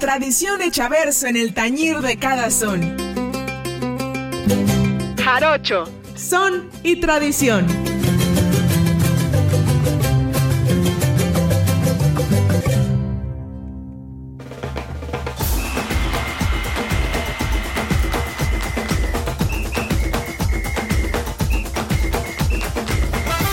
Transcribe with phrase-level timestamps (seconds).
[0.00, 2.96] tradición hecha verso en el tañir de cada son.
[5.22, 5.84] Jarocho,
[6.16, 7.66] son y tradición.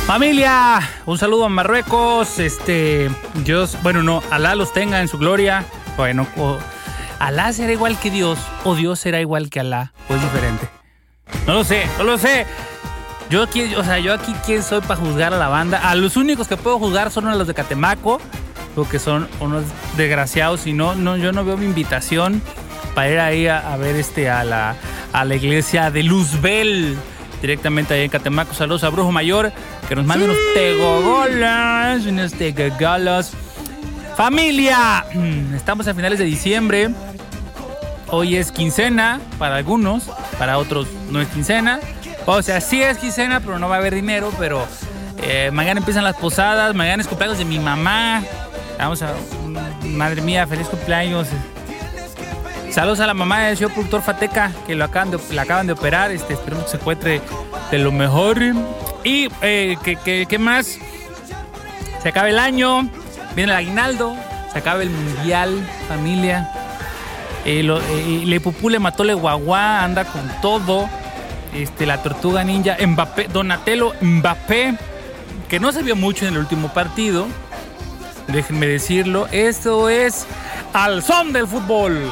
[0.07, 2.39] Familia, un saludo a Marruecos.
[2.39, 3.11] Este,
[3.43, 5.65] Dios, bueno, no, Alá los tenga en su gloria.
[5.97, 6.27] Bueno,
[7.19, 10.69] Alá será igual que Dios o Dios será igual que Alá o es diferente.
[11.47, 12.45] No lo sé, no lo sé.
[13.29, 15.89] Yo aquí, o sea, yo aquí quién soy para juzgar a la banda.
[15.89, 18.21] A los únicos que puedo juzgar son a los de Catemaco,
[18.75, 19.63] porque son unos
[19.97, 20.67] desgraciados.
[20.67, 22.41] Y no, no, yo no veo mi invitación
[22.95, 24.75] para ir ahí a, ver este a la,
[25.11, 26.95] a la iglesia de Luzbel
[27.41, 28.53] directamente ahí en Catemaco.
[28.53, 29.51] Saludos a Brujo Mayor,
[29.89, 33.33] que nos manda unos tegogolas, unos tegogolas.
[34.17, 35.05] Familia,
[35.55, 36.89] estamos a finales de diciembre.
[38.07, 41.79] Hoy es quincena para algunos, para otros no es quincena.
[42.25, 44.33] O sea, sí es quincena, pero no va a haber dinero.
[44.39, 44.67] Pero
[45.21, 48.23] eh, mañana empiezan las posadas, mañana es cumpleaños de mi mamá.
[48.79, 49.13] Vamos a.
[49.85, 51.27] Madre mía, feliz cumpleaños.
[52.71, 55.73] Saludos a la mamá del señor productor Fateca, que lo acaban de, la acaban de
[55.73, 56.09] operar.
[56.09, 57.21] Este, esperemos que se encuentre
[57.69, 58.39] de lo mejor.
[59.03, 60.79] Y eh, ¿qué, más?
[62.01, 62.89] Se acaba el año,
[63.37, 64.15] viene el aguinaldo,
[64.51, 66.51] se acaba el mundial, familia.
[67.45, 70.89] Eh, eh, le Pupú le mató le guaguá, anda con todo.
[71.53, 74.75] Este, la tortuga ninja, Mbappé, Donatello Mbappé,
[75.47, 77.27] que no se vio mucho en el último partido.
[78.27, 79.27] Déjenme decirlo.
[79.31, 80.25] Esto es
[80.73, 82.11] al son del fútbol.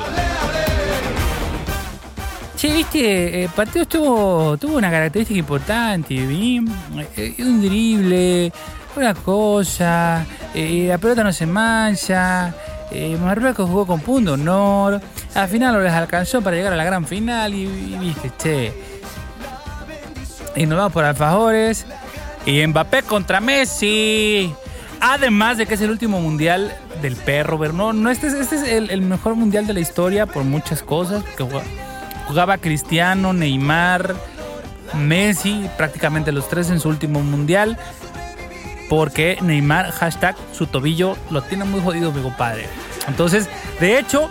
[2.56, 6.68] Che, viste, el partido tuvo, tuvo una característica importante, bien,
[7.18, 8.54] eh, un drible,
[8.98, 12.54] una cosa, eh, la pelota no se mancha,
[12.92, 15.02] eh, Marruecos jugó con punto honor,
[15.34, 17.66] al final no les alcanzó para llegar a la gran final y,
[18.00, 18.74] viste, che.
[20.56, 21.86] Y nos vamos por alfajores.
[22.46, 24.54] Y Mbappé contra Messi.
[25.02, 28.64] Además de que es el último mundial del perro, No, no este, es, este es
[28.90, 31.24] el, mejor mundial de la historia por muchas cosas.
[31.38, 31.46] Que
[32.28, 34.16] Jugaba Cristiano, Neymar,
[34.96, 37.78] Messi, prácticamente los tres en su último mundial.
[38.90, 42.68] Porque Neymar, hashtag, su tobillo lo tiene muy jodido, mi compadre.
[43.08, 44.30] Entonces, de hecho,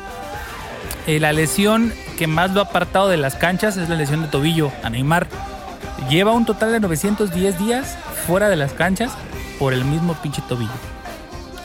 [1.06, 4.28] eh, la lesión que más lo ha apartado de las canchas es la lesión de
[4.28, 5.26] tobillo a Neymar.
[6.08, 9.12] Lleva un total de 910 días fuera de las canchas
[9.58, 10.70] por el mismo pinche tobillo.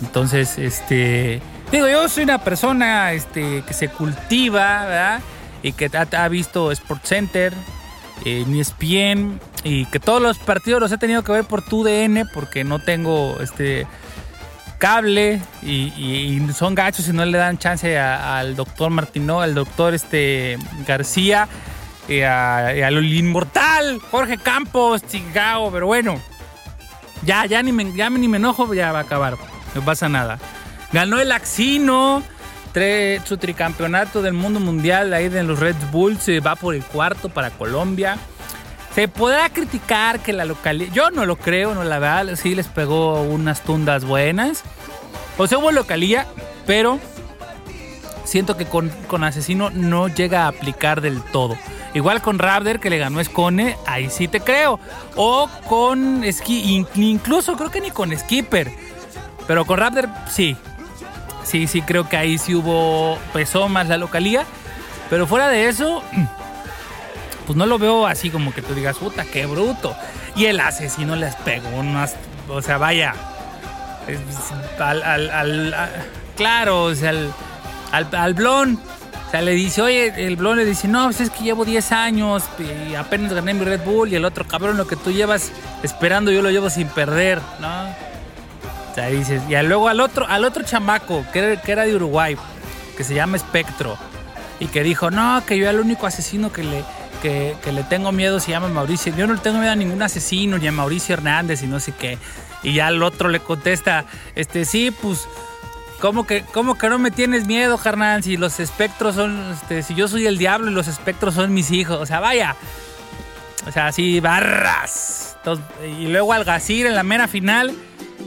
[0.01, 1.41] Entonces, este.
[1.71, 5.19] Digo, yo soy una persona este, que se cultiva, ¿verdad?
[5.63, 7.53] y que ha, visto Sports Center,
[8.25, 12.25] eh, ESPN y que todos los partidos los he tenido que ver por tu DN
[12.33, 13.87] porque no tengo este
[14.77, 20.57] cable y, son gachos y no le dan chance al doctor Martino, al doctor este
[20.87, 21.47] García
[22.07, 26.19] y, al inmortal Jorge Campos, chingao, pero bueno,
[27.23, 29.37] ya, ya ni me, ya ni me enojo, ya va a acabar,
[29.75, 30.39] no pasa nada.
[30.91, 32.23] Ganó el Axino
[33.25, 37.29] su tricampeonato del mundo mundial ahí de los Red Bulls se va por el cuarto
[37.29, 38.17] para Colombia.
[38.93, 40.93] Se podrá criticar que la localidad.
[40.93, 42.35] Yo no lo creo, no la verdad.
[42.35, 44.63] Sí les pegó unas tundas buenas.
[45.37, 46.27] O sea, hubo localía,
[46.65, 46.99] pero
[48.23, 48.91] siento que con,
[49.23, 51.57] Asesino no llega a aplicar del todo.
[51.93, 54.79] Igual con Raptor que le ganó Escone, ahí sí te creo.
[55.15, 58.71] O con Ski, incluso creo que ni con Skipper.
[59.47, 60.55] Pero con Raptor sí,
[61.49, 64.45] sí, sí, creo que ahí sí hubo, pesó más la localía.
[65.09, 66.03] Pero fuera de eso,
[67.47, 69.95] pues no lo veo así como que tú digas, puta, qué bruto.
[70.35, 72.15] Y el asesino les pegó unas,
[72.47, 73.15] o sea, vaya,
[74.79, 75.85] al,
[76.37, 78.79] claro, o sea, al, al, blon.
[79.27, 81.91] O sea, le dice, oye, el blon le dice, no, pues es que llevo 10
[81.91, 84.11] años y apenas gané mi Red Bull.
[84.11, 85.51] Y el otro, cabrón, lo que tú llevas
[85.83, 88.08] esperando, yo lo llevo sin perder, ¿no?
[89.07, 92.35] Y luego al otro, al otro chamaco, que era, de Uruguay,
[92.97, 93.97] que se llama Espectro,
[94.59, 96.83] y que dijo, no, que yo el único asesino que le,
[97.21, 99.15] que, le tengo miedo se llama Mauricio.
[99.15, 101.93] Yo no le tengo miedo a ningún asesino, ni a Mauricio Hernández y no sé
[101.93, 102.17] qué.
[102.63, 104.05] Y ya el otro le contesta,
[104.35, 105.27] este, sí, pues,
[106.01, 108.21] ¿cómo que, cómo que no me tienes miedo, carnal?
[108.23, 111.71] Si los espectros son, este, si yo soy el diablo y los espectros son mis
[111.71, 111.99] hijos.
[112.01, 112.55] O sea, vaya.
[113.67, 115.37] O sea, así, barras.
[115.97, 117.73] y luego al Gazir en la mera final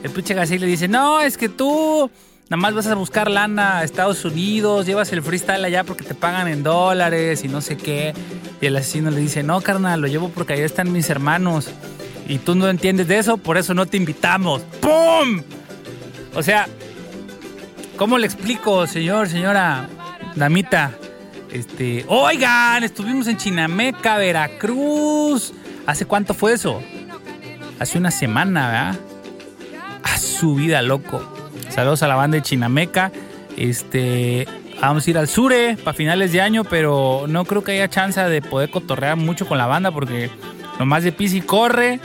[0.03, 2.11] el pinche Gassi le dice, no, es que tú
[2.49, 6.15] nada más vas a buscar lana a Estados Unidos, llevas el freestyle allá porque te
[6.15, 8.15] pagan en dólares y no sé qué.
[8.61, 11.69] Y el asesino le dice, no, carnal, lo llevo porque allá están mis hermanos.
[12.29, 14.63] Y tú no entiendes de eso, por eso no te invitamos.
[14.81, 15.43] ¡Pum!
[16.35, 16.67] O sea,
[17.97, 19.89] ¿cómo le explico, señor, señora?
[20.35, 20.93] damita.
[21.51, 25.53] Este, oigan, estuvimos en Chinameca, Veracruz.
[25.87, 26.81] ¿Hace cuánto fue eso?
[27.79, 29.12] Hace una semana, ¿verdad?
[30.03, 31.23] A su vida, loco.
[31.69, 33.13] Saludos a la banda de Chinameca.
[33.57, 34.47] Este,
[34.81, 38.21] vamos a ir al Sure para finales de año, pero no creo que haya chance
[38.21, 40.31] de poder cotorrear mucho con la banda porque
[40.79, 42.01] nomás de pis y corre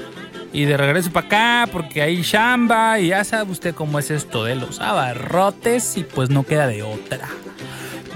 [0.53, 4.43] y de regreso para acá porque hay chamba y ya sabe usted cómo es esto
[4.43, 7.27] de los abarrotes y pues no queda de otra.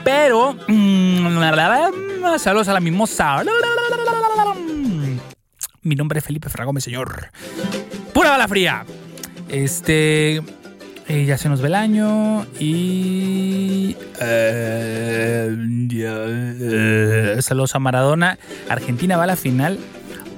[0.03, 1.27] Pero, mmm,
[2.39, 3.43] saludos a la mimosa.
[5.83, 7.31] Mi nombre es Felipe Fragome, señor.
[8.13, 8.85] Pura bala fría.
[9.51, 10.37] Este.
[11.07, 13.95] eh, ya se nos ve el año y.
[14.21, 15.49] eh,
[15.91, 18.37] eh, saludos a Maradona.
[18.69, 19.77] Argentina va a la final.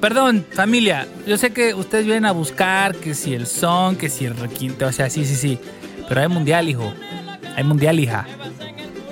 [0.01, 1.07] Perdón, familia.
[1.25, 4.83] Yo sé que ustedes vienen a buscar que si el son, que si el requinte.
[4.85, 5.59] O sea, sí, sí, sí.
[6.09, 6.93] Pero hay mundial, hijo.
[7.55, 8.25] Hay mundial, hija.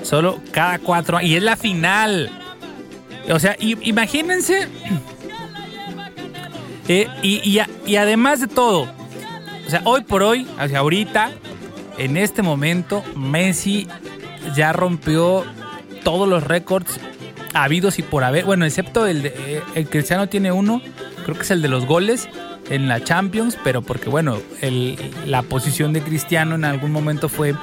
[0.03, 1.21] Solo cada cuatro.
[1.21, 2.29] Y es la final.
[3.31, 4.67] O sea, i- imagínense.
[6.87, 8.91] Eh, y, y y además de todo,
[9.71, 11.31] sea, hoy por hoy, sea, ahorita,
[11.97, 13.87] en este momento, Messi
[14.55, 15.45] ya rompió
[16.03, 16.99] todos los récords
[17.53, 18.45] habidos y por haber.
[18.45, 19.33] Bueno, excepto el de.
[19.35, 20.81] eh, el Cristiano tiene uno,
[21.23, 22.29] creo que es el de los goles
[22.69, 24.37] en la Champions, pero porque, bueno,
[25.25, 27.55] la posición de Cristiano en algún momento fue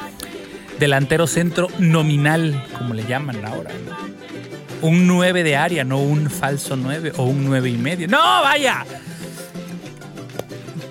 [0.79, 3.71] delantero centro nominal, como le llaman ahora.
[3.87, 4.89] ¿no?
[4.89, 8.07] Un 9 de área, no un falso 9 o un 9 y medio.
[8.09, 8.85] ¡No, vaya!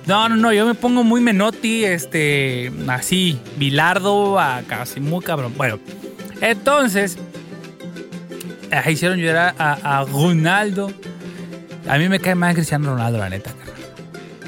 [0.07, 5.54] No, no, no, yo me pongo muy menotti, este, así, bilardo, a casi muy cabrón.
[5.57, 5.80] Bueno,
[6.39, 7.18] entonces,
[8.71, 10.92] ah, hicieron llorar a, a Ronaldo.
[11.89, 13.51] A mí me cae más Cristiano Ronaldo, la neta.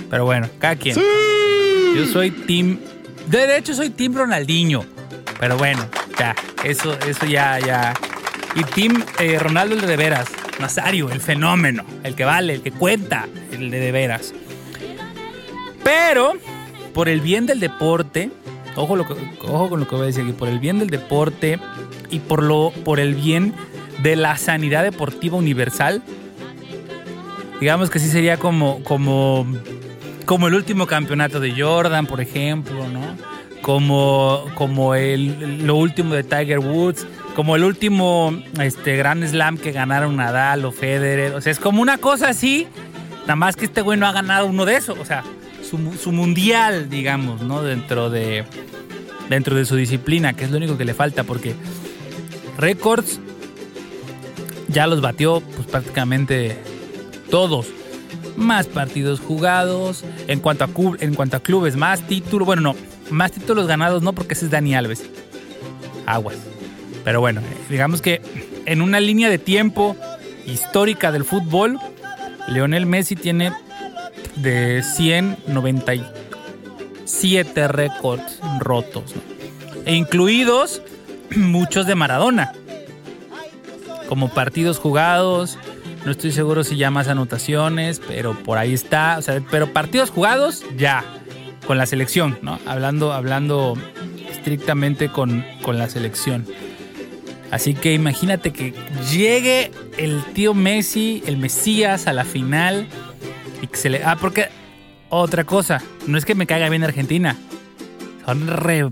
[0.10, 0.96] Pero bueno, cada quien.
[0.96, 2.80] Yo soy Team.
[3.28, 4.86] De hecho, soy Team Ronaldinho.
[5.42, 5.86] Pero bueno,
[6.18, 7.94] ya, eso, eso ya, ya.
[8.56, 10.30] Y Team eh, Ronaldo, el de de veras.
[10.60, 11.84] Nazario, el fenómeno.
[12.04, 14.34] El que vale, el que cuenta, el de de veras.
[15.84, 16.34] Pero,
[16.94, 18.32] por el bien del deporte,
[18.76, 18.98] ojo,
[19.70, 21.60] con lo que voy a decir aquí, por el bien del deporte
[22.10, 23.54] y por, lo, por el bien
[24.02, 26.02] de la sanidad deportiva universal,
[27.60, 29.46] digamos que sí sería como, como,
[30.26, 33.18] como el último campeonato de Jordan, por ejemplo, ¿no?
[33.62, 37.06] Como, como el, lo último de Tiger Woods,
[37.36, 41.34] como el último este, Grand Slam que ganaron Nadal o Federer.
[41.36, 42.68] O sea, es como una cosa así,
[43.22, 44.98] nada más que este güey no ha ganado uno de esos.
[44.98, 45.24] O sea,
[45.70, 47.62] su, mu- su mundial, digamos, ¿no?
[47.64, 48.46] Dentro de,
[49.30, 51.54] dentro de su disciplina, que es lo único que le falta, porque
[52.58, 53.20] récords
[54.68, 56.58] ya los batió pues prácticamente
[57.30, 57.68] todos.
[58.36, 60.70] Más partidos jugados, en cuanto a,
[61.02, 62.76] en cuanto a clubes, más títulos, bueno, no,
[63.10, 65.04] más títulos ganados no, porque ese es Dani Alves.
[66.06, 66.38] Aguas.
[67.04, 68.22] Pero bueno, digamos que
[68.66, 69.96] en una línea de tiempo
[70.46, 71.80] histórica del fútbol,
[72.48, 73.52] Lionel Messi tiene
[74.42, 79.16] de 197 récords rotos,
[79.86, 80.84] e incluidos
[81.36, 82.54] muchos de Maradona,
[84.08, 85.58] como partidos jugados,
[86.06, 89.20] no estoy seguro si ya más anotaciones, pero por ahí está,
[89.52, 91.04] pero partidos jugados ya
[91.68, 92.58] con la selección, ¿no?
[92.66, 93.78] Hablando, hablando
[94.32, 96.46] estrictamente con, con la selección.
[97.52, 98.74] Así que imagínate que
[99.12, 102.88] llegue el tío Messi, el Mesías, a la final
[103.62, 104.04] y que se le.
[104.04, 104.50] Ah, porque
[105.10, 107.36] otra cosa, no es que me caiga bien Argentina.
[108.26, 108.90] Son re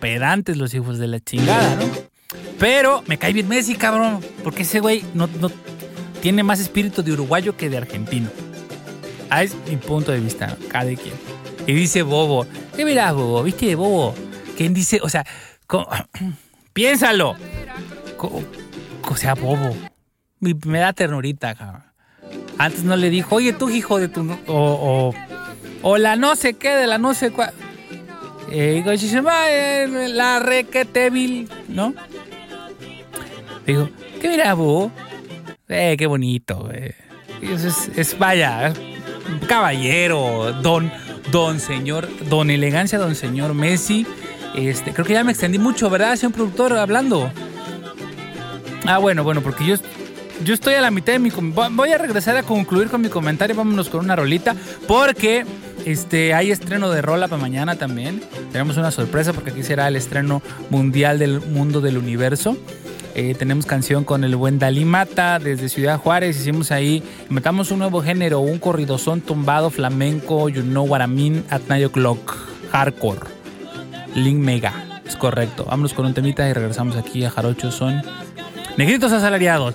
[0.00, 1.84] pedantes los hijos de la chingada, ¿no?
[2.58, 4.20] Pero me cae bien Messi, cabrón.
[4.42, 5.28] Porque ese güey no,
[6.20, 8.30] tiene más espíritu de uruguayo que de argentino.
[9.30, 11.14] Ah, es mi punto de vista, cada quien.
[11.66, 12.46] Y dice Bobo.
[12.76, 13.42] ¿Qué verás, Bobo?
[13.42, 14.14] ¿Viste, Bobo?
[14.56, 15.00] ¿Quién dice?
[15.02, 15.24] O sea,
[16.72, 17.36] piénsalo.
[18.18, 19.76] O sea, Bobo.
[20.40, 21.93] Me da ternurita, cabrón.
[22.58, 24.22] Antes no le dijo, oye, tú, hijo de tu...
[24.24, 25.14] no-", O, o,
[25.82, 27.52] o la no sé qué, de la no sé cuál.
[28.50, 28.82] Eh,
[29.50, 31.94] eh, la requetevil, ¿no?
[33.66, 33.88] Digo,
[34.20, 34.92] ¿qué Bobo?
[35.68, 36.94] Eh, qué bonito, eh.
[37.42, 37.64] Es,
[37.96, 38.72] es- vaya,
[39.28, 40.92] un caballero, don,
[41.32, 44.06] don señor, don elegancia, don señor Messi.
[44.54, 47.30] Este, creo que ya me extendí mucho, ¿verdad, señor productor, hablando?
[48.86, 49.76] Ah, bueno, bueno, porque yo,
[50.42, 51.30] yo estoy a la mitad de mi...
[51.30, 54.56] Voy a regresar a concluir con mi comentario, vámonos con una rolita,
[54.88, 55.44] porque
[55.84, 58.22] este, hay estreno de rola para mañana también.
[58.50, 62.56] Tenemos una sorpresa porque aquí será el estreno mundial del mundo del universo.
[63.14, 66.36] Eh, tenemos canción con el buen Dalí Mata desde Ciudad Juárez.
[66.36, 71.44] Hicimos ahí, metamos un nuevo género, un corridozón tumbado flamenco, you know what I mean,
[71.48, 72.36] at 9 o'clock,
[72.72, 73.20] hardcore,
[74.16, 74.72] Link Mega.
[75.06, 75.64] Es correcto.
[75.64, 77.70] Vámonos con un temita y regresamos aquí a Jarocho.
[77.70, 78.02] Son
[78.76, 79.74] negritos asalariados.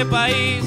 [0.00, 0.64] este país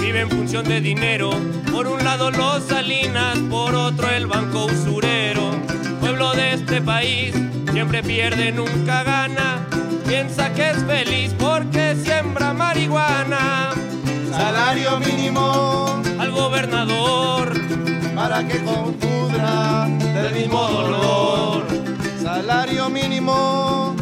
[0.00, 1.30] vive en función de dinero.
[1.72, 5.50] Por un lado los Salinas, por otro el banco usurero.
[5.98, 7.34] Pueblo de este país
[7.72, 9.66] siempre pierde, nunca gana.
[10.06, 13.70] Piensa que es feliz porque siembra marihuana.
[14.30, 17.52] Salario mínimo al gobernador
[18.14, 21.66] para que confunda del mismo dolor.
[22.22, 23.96] Salario mínimo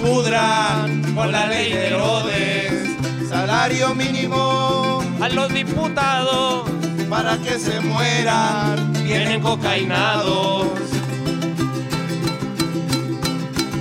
[0.00, 2.96] pudran con la ley de Herodes.
[3.28, 6.68] Salario mínimo a los diputados
[7.08, 10.66] para que se mueran, vienen cocainados.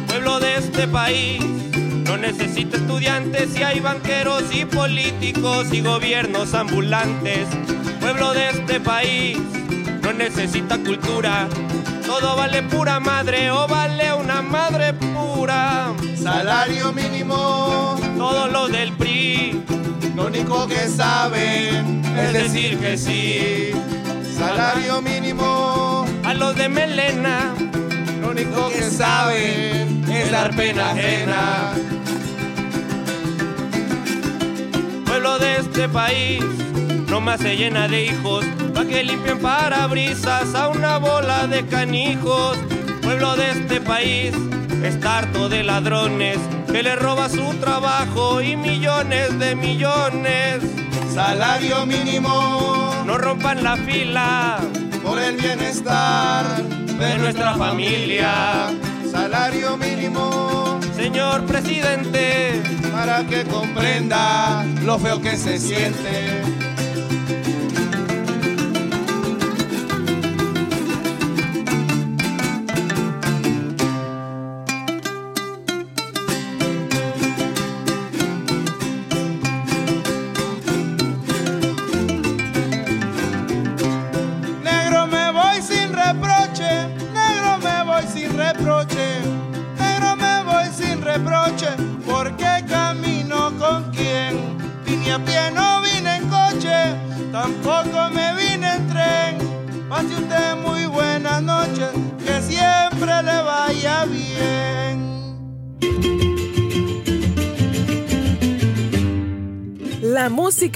[0.07, 1.43] Pueblo de este país
[2.05, 7.47] no necesita estudiantes y hay banqueros y políticos y gobiernos ambulantes.
[7.99, 9.37] Pueblo de este país
[10.01, 11.47] no necesita cultura
[12.05, 15.93] todo vale pura madre o vale una madre pura.
[16.15, 17.95] Salario mínimo.
[18.17, 19.63] Todos los del PRI.
[20.15, 23.72] Lo único que saben es decir que sí.
[24.38, 26.05] Salario mínimo.
[26.24, 27.53] A los de Melena.
[28.22, 31.74] Lo único que saben es dar pena ajena.
[35.05, 36.43] Pueblo de este país
[37.07, 38.45] no más se llena de hijos
[38.83, 42.57] pa' que limpien parabrisas a una bola de canijos.
[43.01, 44.33] Pueblo de este país
[44.83, 46.37] está harto de ladrones
[46.71, 50.61] que le roba su trabajo y millones de millones.
[51.13, 54.57] Salario mínimo, no rompan la fila
[55.03, 58.71] por el bienestar de, nuestra familia.
[59.11, 62.61] Salario mínimo, señor presidente,
[62.91, 66.62] para que comprenda lo feo que se siente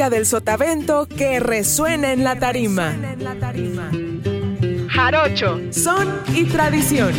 [0.08, 2.96] música del sotavento que resuena en la tarima.
[4.90, 7.14] Jarocho, son y tradición.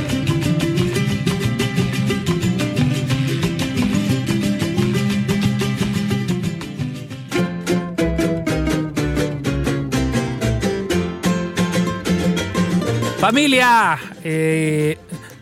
[13.18, 14.97] Familia, eh,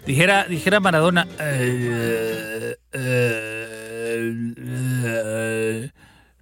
[0.07, 1.27] dijera, dijera Maradona.
[1.39, 2.26] eh,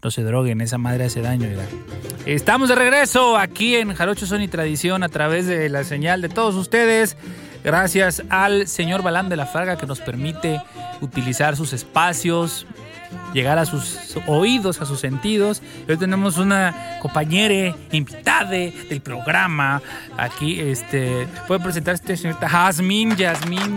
[0.05, 1.49] no se droguen, esa madre hace daño.
[1.49, 1.65] mira.
[2.27, 6.29] Estamos de regreso aquí en Jarocho Son y Tradición a través de la señal de
[6.29, 7.17] todos ustedes.
[7.65, 10.61] Gracias al señor Balán de la Farga que nos permite
[11.01, 12.67] utilizar sus espacios,
[13.33, 15.63] llegar a sus oídos, a sus sentidos.
[15.89, 19.81] Hoy tenemos una compañera invitada del programa
[20.19, 20.61] aquí.
[20.61, 23.75] Este, puede presentarse señorita Jasmine, Yasmín.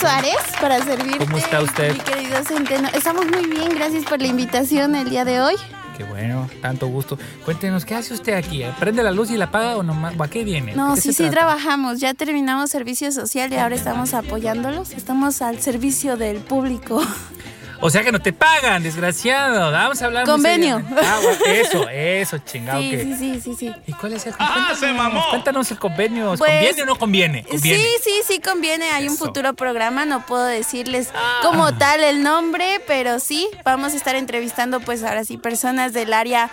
[0.00, 1.18] Suárez para servirte.
[1.18, 1.92] ¿Cómo está usted?
[1.92, 2.88] Mi querido Centeno.
[2.94, 5.54] Estamos muy bien, gracias por la invitación el día de hoy.
[5.96, 7.18] Qué bueno, tanto gusto.
[7.44, 8.62] Cuéntenos, ¿qué hace usted aquí?
[8.78, 10.14] ¿Prende la luz y la apaga o nomás?
[10.16, 10.72] ¿O a qué viene?
[10.76, 11.98] No, ¿De qué sí, sí, trabajamos.
[11.98, 14.92] Ya terminamos servicio social y ahora estamos apoyándolos.
[14.92, 17.02] Estamos al servicio del público.
[17.80, 19.70] O sea que no te pagan, desgraciado.
[19.70, 20.82] Vamos a hablar Convenio.
[21.02, 22.80] Ah, bueno, eso, eso, chingado.
[22.80, 23.72] Sí, que- sí, sí, sí, sí.
[23.86, 25.24] ¿Y cuál es el Ah, se mamó.
[25.30, 26.34] Cuéntanos el convenio.
[26.36, 27.44] Pues, ¿Conviene o no conviene?
[27.44, 27.82] Conviene.
[27.82, 28.90] Sí, sí, sí conviene.
[28.90, 31.10] Hay un futuro programa, no puedo decirles
[31.42, 36.12] como tal el nombre, pero sí, vamos a estar entrevistando pues ahora sí personas del
[36.12, 36.50] área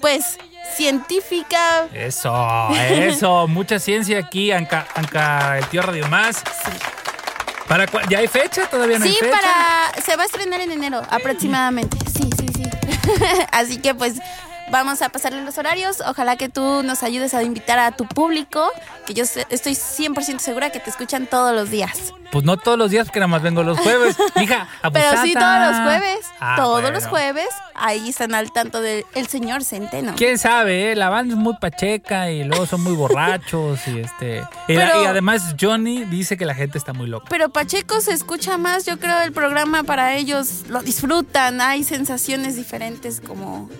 [0.00, 0.38] pues
[0.76, 1.86] científica.
[1.94, 3.46] Eso, eso.
[3.48, 6.42] Mucha ciencia aquí, Anca, Anca el tío Radio Más.
[7.68, 8.66] ¿Para ¿Ya hay fecha?
[8.68, 9.36] ¿Todavía no Sí, hay fecha?
[9.40, 11.96] para se va a estrenar en enero aproximadamente.
[12.06, 12.62] Sí, sí, sí.
[13.52, 14.14] Así que pues
[14.70, 16.00] vamos a pasarle los horarios.
[16.06, 18.70] Ojalá que tú nos ayudes a invitar a tu público,
[19.06, 22.12] que yo estoy 100% segura que te escuchan todos los días.
[22.30, 24.16] Pues no todos los días, porque nada más vengo los jueves.
[24.36, 26.90] Mija, Pero sí todos los jueves, Ah, todos bueno.
[26.94, 30.12] los jueves, ahí están al tanto del el señor Centeno.
[30.16, 30.92] ¿Quién sabe?
[30.92, 30.96] eh?
[30.96, 34.42] La banda es muy pacheca y luego son muy borrachos y este...
[34.66, 37.26] Pero- y además Johnny dice que la gente está muy loca.
[37.30, 42.56] Pero Pacheco se escucha más, yo creo el programa para ellos lo disfrutan, hay sensaciones
[42.56, 43.70] diferentes como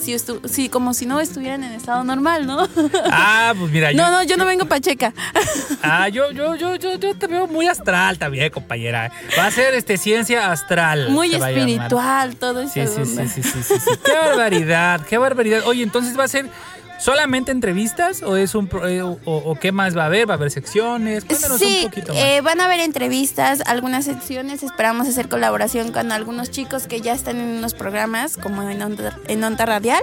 [0.00, 2.68] si, estu- si como si no estuvieran en estado normal, ¿no?
[3.10, 3.98] Ah, pues mira, yo...
[4.02, 5.12] No, no, yo no vengo Pacheca.
[5.82, 9.10] Ah, yo, yo, yo, yo, yo te veo muy astral también, compañera.
[9.38, 11.10] Va a ser este ciencia astral.
[11.10, 13.04] Muy espiritual, todo eso.
[13.04, 13.74] Sí, sí, sí.
[14.04, 15.62] Qué barbaridad, qué barbaridad.
[15.66, 16.48] Oye, entonces va a ser
[17.00, 20.28] solamente entrevistas o es un eh, o, o qué más va a haber?
[20.28, 21.24] ¿Va a haber secciones?
[21.24, 22.22] Cuéntanos Sí, un poquito más.
[22.22, 27.12] eh, van a haber entrevistas, algunas secciones, esperamos hacer colaboración con algunos chicos que ya
[27.12, 30.02] están en unos programas como en Onda, en Onda Radial.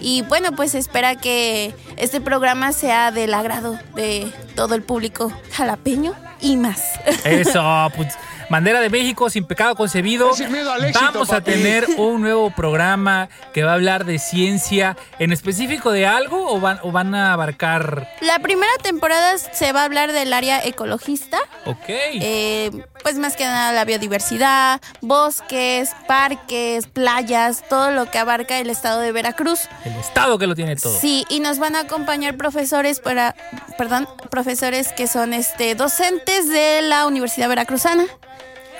[0.00, 6.14] Y bueno, pues espera que este programa sea del agrado de todo el público jalapeño
[6.42, 6.82] y más.
[7.24, 8.14] Eso, pues.
[8.50, 10.34] Bandera de México sin pecado concebido.
[10.34, 14.18] Sin miedo al éxito, Vamos a tener un nuevo programa que va a hablar de
[14.18, 18.10] ciencia en específico de algo o van, o van a abarcar.
[18.20, 21.78] La primera temporada se va a hablar del área ecologista, Ok.
[21.88, 22.70] eh,
[23.02, 29.00] pues más que nada la biodiversidad, bosques, parques, playas, todo lo que abarca el estado
[29.00, 29.60] de Veracruz.
[29.84, 30.98] el Estado que lo tiene todo.
[30.98, 33.34] Sí, y nos van a acompañar profesores para,
[33.78, 38.04] perdón, profesores que son este docentes de la Universidad Veracruzana.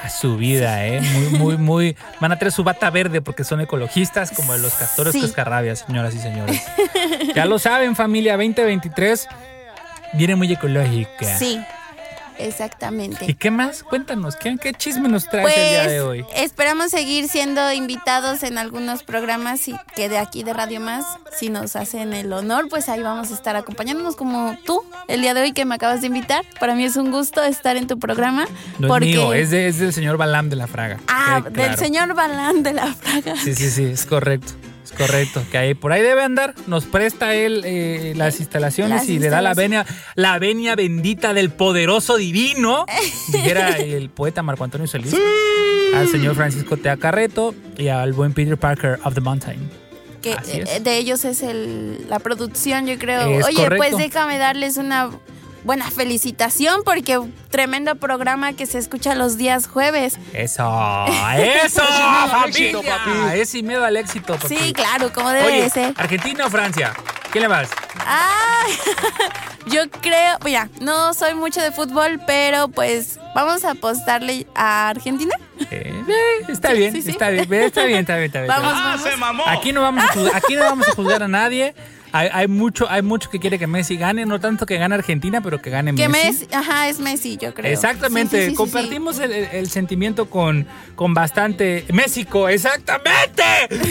[0.03, 1.01] A su vida, ¿eh?
[1.01, 1.97] Muy, muy, muy.
[2.21, 5.21] Van a traer su bata verde porque son ecologistas como los castores Sí.
[5.21, 6.61] cascarrabias, señoras y señores.
[7.37, 9.29] ya lo saben, familia 2023.
[10.15, 11.39] Viene muy ecológica.
[11.39, 11.61] Sí,
[12.39, 13.35] ¿Y exactamente.
[13.35, 13.83] qué más?
[13.83, 16.23] Cuéntanos, ¿qué, qué chisme nos traes el día de hoy?
[16.25, 21.05] Pues esperamos seguir siendo invitados en algunos programas y que de aquí de Radio Más,
[21.39, 25.35] si nos hacen el honor, pues ahí vamos a estar acompañándonos como tú el día
[25.35, 26.45] de hoy que me acabas de invitar.
[26.61, 28.47] Para mí es un gusto estar en tu programa.
[28.79, 29.11] No porque...
[29.11, 30.99] es mío, es, de- es del señor Balam de la Fraga.
[31.09, 33.37] Ah, del señor Balán de la Fraga.
[33.37, 34.53] Sí, sí, sí, es correcto.
[34.85, 35.43] Es correcto.
[35.51, 36.55] Que ahí, por ahí debe andar.
[36.67, 41.35] Nos presta él eh, las instalaciones Las y le da la venia, la venia bendita
[41.35, 42.87] del poderoso divino.
[43.29, 45.15] Dijera el poeta Marco Antonio Solís.
[45.95, 49.71] Al señor Francisco Tea Carreto y al buen Peter Parker of the Mountain.
[50.23, 53.39] que eh, de ellos es el, la producción, yo creo.
[53.39, 53.77] Es Oye, correcto.
[53.77, 55.11] pues déjame darles una
[55.65, 57.21] buena felicitación porque
[57.51, 60.19] tremendo programa que se escucha los días jueves.
[60.33, 61.83] Eso, eso,
[62.47, 62.83] éxito, familia.
[62.83, 63.39] papi.
[63.41, 64.57] Es sin miedo al éxito, papi.
[64.57, 65.95] Sí, claro, como debe Oye, de ser.
[65.97, 66.93] ¿Argentina o Francia?
[67.31, 67.71] ¿Quién le vas?
[68.07, 68.73] Ay,
[69.67, 75.35] yo creo, mira, no soy mucho de fútbol, pero pues vamos a apostarle a Argentina.
[75.71, 76.03] Eh,
[76.49, 77.11] está bien, sí, sí.
[77.13, 78.49] está bien, está bien, está bien, está bien.
[78.49, 79.03] Vamos, ¡Ah, vamos.
[79.03, 79.45] se mamó!
[79.47, 81.75] Aquí no vamos a juzgar, aquí no vamos a juzgar a nadie.
[82.13, 85.41] Hay, hay mucho, hay mucho que quiere que Messi gane, no tanto que gane Argentina,
[85.41, 86.47] pero que gane Que Messi.
[86.53, 87.73] Ajá, es Messi, yo creo.
[87.73, 91.87] Exactamente, Sí, sí, sí, sí, compartimos el sentimiento con, con bastante...
[91.93, 93.43] México, exactamente,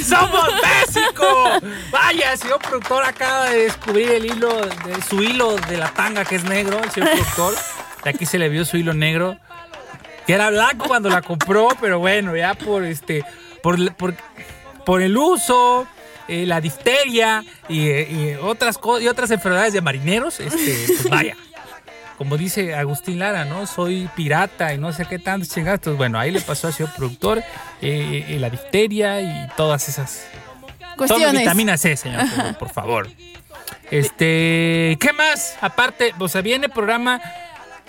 [0.03, 0.45] somos
[0.87, 1.49] México.
[1.91, 6.23] Vaya, el señor productor acaba de descubrir el hilo, de, su hilo de la tanga
[6.23, 7.55] que es negro, el señor productor.
[8.03, 9.37] De aquí se le vio su hilo negro.
[10.27, 13.25] Que era blanco cuando la compró, pero bueno, ya por este,
[13.63, 14.13] por, por,
[14.85, 15.87] por el uso,
[16.27, 21.35] eh, la difteria y, eh, y otras y otras enfermedades de marineros, este, pues vaya.
[22.21, 23.65] Como dice Agustín Lara, ¿no?
[23.65, 25.97] Soy pirata y no sé qué tantos chingados.
[25.97, 27.39] Bueno, ahí le pasó al señor productor
[27.81, 30.27] eh, eh, la difteria y todas esas
[30.79, 31.41] Tome Cuestiones.
[31.41, 33.09] vitamina C, señor, por, por favor.
[33.89, 35.57] Este, ¿qué más?
[35.59, 37.19] Aparte, o sea, viene programa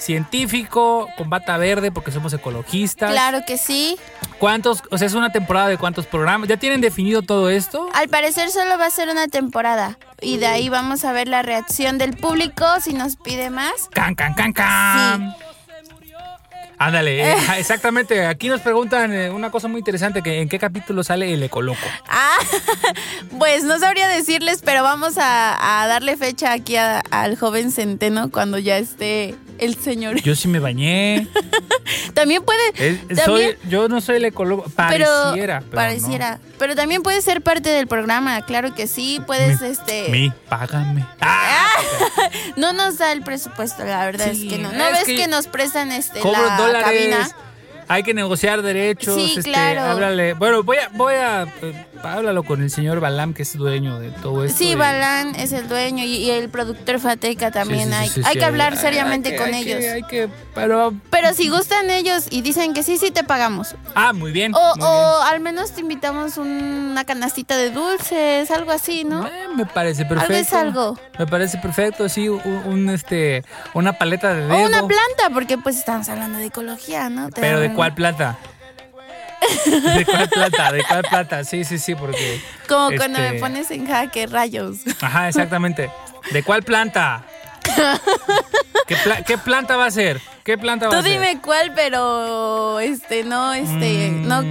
[0.03, 3.11] científico con bata verde porque somos ecologistas.
[3.11, 3.97] Claro que sí.
[4.39, 4.83] ¿Cuántos?
[4.91, 6.49] O sea, es una temporada de cuántos programas.
[6.49, 7.89] ¿Ya tienen definido todo esto?
[7.95, 9.99] Al parecer solo va a ser una temporada.
[10.21, 13.89] Y de ahí vamos a ver la reacción del público si nos pide más.
[13.93, 15.35] Can, can, can, can.
[16.83, 18.27] Ándale, eh, exactamente.
[18.27, 21.87] Aquí nos preguntan eh, una cosa muy interesante, que en qué capítulo sale el ecoloco.
[22.09, 22.39] Ah,
[23.39, 28.59] pues no sabría decirles, pero vamos a, a darle fecha aquí al joven centeno cuando
[28.59, 30.21] ya esté el señor.
[30.23, 31.27] Yo sí me bañé.
[32.15, 32.61] También puede.
[32.77, 34.65] Es- también- soy, yo no soy el ecólogo.
[34.77, 35.61] Pareciera.
[35.61, 36.41] pero pareciera.
[36.59, 39.21] Pero también puede ser parte del programa, claro que sí.
[39.27, 40.09] Puedes, Mi- este.
[40.11, 41.07] Mi, págame.
[41.21, 41.67] Ah,
[42.57, 44.71] No nos da el presupuesto, la verdad Sí, es que no.
[44.73, 46.85] ¿No es ves que que, nos prestan este la dólares.
[46.85, 47.31] cabina?
[47.89, 49.15] Hay que negociar derechos.
[49.17, 49.83] Sí, este, claro.
[49.83, 50.35] Háblale.
[50.35, 54.11] Bueno, voy a, voy a, eh, háblalo con el señor Balam, que es dueño de
[54.11, 54.59] todo esto.
[54.59, 57.89] Sí, y- Balán es el dueño y, y el productor Fateca también.
[57.89, 59.93] Sí, sí, hay sí, hay que hablar hay- seriamente hay que- con hay que- ellos.
[59.95, 63.75] hay que, pero, Pero si gustan ellos y dicen que sí, sí te pagamos.
[63.95, 64.55] ah, muy bien.
[64.55, 66.49] O, muy o al menos te invitamos un-
[66.93, 69.27] una canastita de dulces, algo así, ¿no?
[69.27, 70.33] Eh, me parece perfecto.
[70.35, 70.99] Algo es algo.
[71.19, 74.67] Me parece perfecto, sí, un, un, este, una paleta de O dedo.
[74.69, 77.31] una planta, porque pues estamos hablando de ecología, ¿no?
[77.35, 78.39] Pero ¿de cuál planta?
[79.97, 80.73] ¿De cuál planta?
[80.73, 81.45] ¿De cuál planta?
[81.45, 82.41] Sí, sí, sí, porque...
[82.69, 84.79] Como cuando este, me pones en jaque rayos.
[85.01, 85.91] Ajá, exactamente.
[86.31, 87.23] ¿De cuál planta?
[88.87, 90.21] ¿Qué, pla- qué planta va a ser?
[90.45, 91.13] ¿Qué planta va Tú a ser?
[91.13, 94.27] dime cuál, pero este, no, este, Mm.
[94.29, 94.43] no,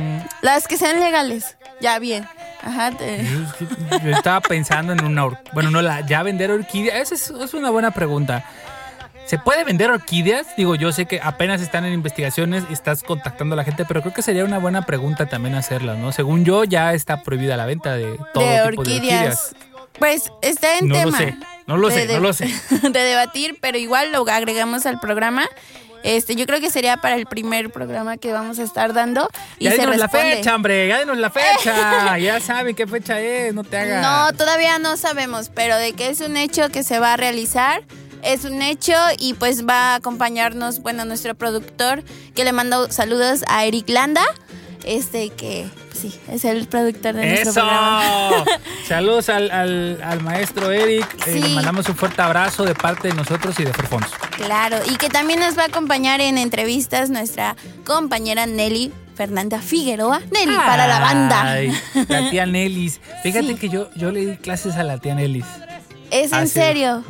[0.42, 1.58] las que sean legales.
[1.82, 2.28] Ya, bien.
[2.64, 5.26] Ajá, te- Yo, yo estaba pensando en una...
[5.26, 7.12] or- Bueno, no, la, ya vender orquídeas.
[7.12, 8.46] Esa es, es una buena pregunta.
[9.32, 10.46] ¿Se puede vender orquídeas?
[10.58, 14.02] Digo, yo sé que apenas están en investigaciones y estás contactando a la gente, pero
[14.02, 16.12] creo que sería una buena pregunta también hacerlas, ¿no?
[16.12, 19.00] Según yo, ya está prohibida la venta de todo de tipo orquídeas.
[19.02, 19.56] de orquídeas.
[19.98, 21.18] Pues está en No lo tema.
[21.18, 22.50] sé, no lo sé, de- no lo sé.
[22.92, 25.46] De debatir, pero igual lo agregamos al programa.
[26.04, 29.66] Este, yo creo que sería para el primer programa que vamos a estar dando y
[29.66, 32.18] Ya se dinos la fecha, hombre, ya dinos la fecha.
[32.18, 34.02] ya saben qué fecha es, no te hagas.
[34.02, 37.84] No, todavía no sabemos, pero de que es un hecho que se va a realizar,
[38.24, 42.04] es un hecho y pues va a acompañarnos, bueno, nuestro productor,
[42.36, 44.24] que le mando saludos a Eric Landa,
[44.84, 47.62] este que sí, es el productor de nuestro ¡Eso!
[47.62, 48.46] programa.
[48.88, 51.06] Saludos al, al- al maestro Eric.
[51.28, 51.40] Eh, Sí.
[51.40, 54.08] le mandamos un fuerte abrazo de parte de nosotros y de Forfons.
[54.38, 57.56] Claro, y que también nos va a acompañar en entrevistas nuestra
[57.86, 60.20] compañera Nelly Fernanda Figueroa.
[60.32, 61.56] Nelly para la banda.
[62.08, 63.00] La tía Nelis.
[63.22, 63.56] Fíjate Sí.
[63.56, 65.46] que yo, yo le di clases a la tía Nelis.
[66.12, 67.04] ¿Es en Hace serio?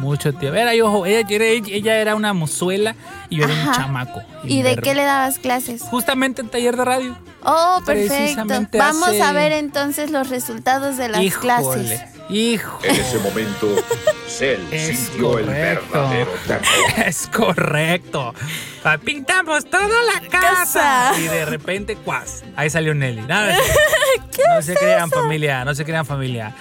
[0.00, 0.56] Mucho tiempo.
[0.58, 2.94] Era yo, ojo, ella, era- ella era una mozuela
[3.30, 4.22] y yo era un chamaco.
[4.44, 5.82] ¿Y de qué le dabas clases?
[5.82, 7.16] Justamente en taller de radio.
[7.42, 8.44] Oh, perfecto.
[8.78, 12.00] Vamos hace- a ver entonces los resultados de las Híjole, clases.
[12.30, 12.78] hijo.
[12.84, 13.68] En ese momento,
[14.28, 15.92] Cell Es sintió el correcto.
[15.92, 16.64] verdadero terror.
[17.06, 18.34] Es correcto.
[18.82, 21.10] Ah, Pintamos toda la casa.
[21.10, 21.12] Casa.
[21.18, 22.44] Y de repente, cuas.
[22.56, 23.22] Ahí salió Nelly.
[23.22, 23.54] Nada,
[24.56, 26.54] no se crean familia, no se crean familia.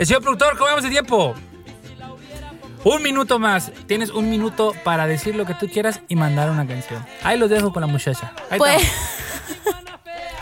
[0.00, 1.34] El señor productor, ¿cómo vamos de tiempo?
[2.84, 3.70] Un minuto más.
[3.86, 7.04] Tienes un minuto para decir lo que tú quieras y mandar una canción.
[7.22, 8.32] Ahí los dejo con la muchacha.
[8.48, 8.82] Ahí Pues.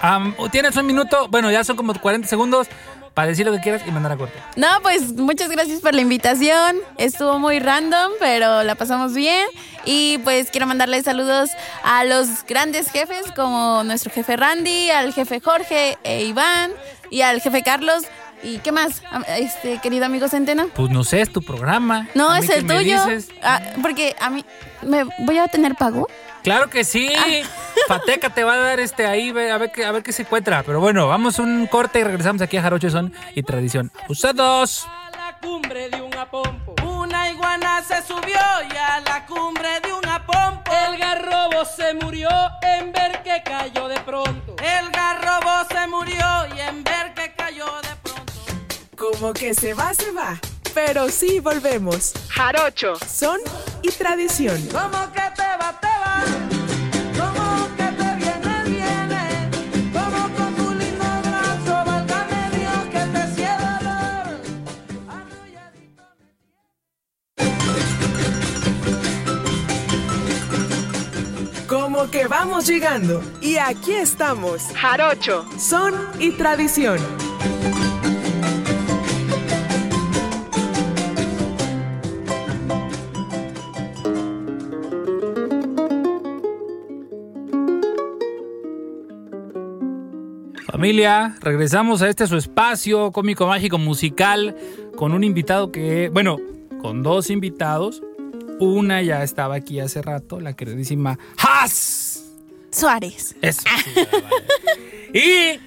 [0.01, 2.68] Am, Tienes un minuto, bueno, ya son como 40 segundos
[3.14, 4.38] para decir lo que quieras y mandar a corte.
[4.55, 6.77] no, pues muchas gracias por la invitación.
[6.97, 9.49] Estuvo muy random, pero la pasamos bien.
[9.85, 11.51] Y pues quiero mandarle saludos
[11.83, 16.71] a los grandes jefes, como nuestro jefe Randy, al jefe Jorge e Iván
[17.11, 18.05] y al jefe Carlos.
[18.42, 19.03] ¿Y qué más,
[19.37, 20.68] este querido amigo Centeno?
[20.68, 22.09] Pues no sé, es tu programa.
[22.14, 23.05] No, es el tuyo.
[23.05, 23.29] dices.
[23.42, 24.44] Ah, porque a mí,
[24.83, 26.09] ¿me voy a tener pago?
[26.42, 27.11] Claro que sí.
[27.88, 30.62] Pateca te va a dar este ahí a ver qué a ver qué se encuentra.
[30.62, 33.90] Pero bueno, vamos a un corte y regresamos aquí a Jarocho Son y Tradición.
[34.09, 34.87] Usados.
[34.87, 36.74] a la cumbre de un apompo.
[36.85, 38.38] Una iguana se subió
[38.72, 40.70] y a la cumbre de un apompo.
[40.87, 42.29] El garrobo se murió
[42.62, 44.55] en ver que cayó de pronto.
[44.62, 46.24] El garrobo se murió
[46.57, 46.97] y en ver
[49.18, 50.38] Como que se va, se va.
[50.74, 52.12] pero sí volvemos.
[52.28, 52.94] Jarocho.
[53.04, 53.40] Son
[53.83, 54.61] y tradición.
[54.70, 56.22] Como que te va, te va.
[57.18, 59.50] Como que te viene, viene.
[59.92, 64.38] Como con tu lindo brazo, válgame Dios que te cierra dolor.
[71.66, 73.20] Como que vamos llegando.
[73.40, 74.62] Y aquí estamos.
[74.76, 75.44] Jarocho.
[75.59, 77.00] Son y tradición.
[90.79, 94.55] Familia, regresamos a este su espacio cómico, mágico, musical,
[94.95, 96.38] con un invitado que, bueno,
[96.81, 98.01] con dos invitados.
[98.61, 102.27] Una ya estaba aquí hace rato, la queridísima Haas.
[102.71, 103.35] Suárez.
[103.43, 103.62] Eso.
[103.62, 105.19] sí, vale, vale.
[105.19, 105.61] y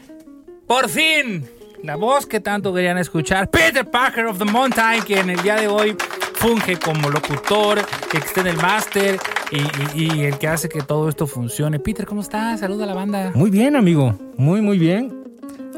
[0.66, 1.46] por fin,
[1.84, 5.58] la voz que tanto querían escuchar, Peter Parker of the Mountain, que en el día
[5.58, 5.94] de hoy
[6.36, 9.20] funge como locutor, que está en el máster
[9.52, 11.80] y, y- y el que hace que todo esto funcione.
[11.80, 12.60] Peter, ¿cómo estás?
[12.62, 13.32] Saluda a la banda.
[13.36, 14.18] Muy bien, amigo.
[14.38, 15.20] Muy, muy bien.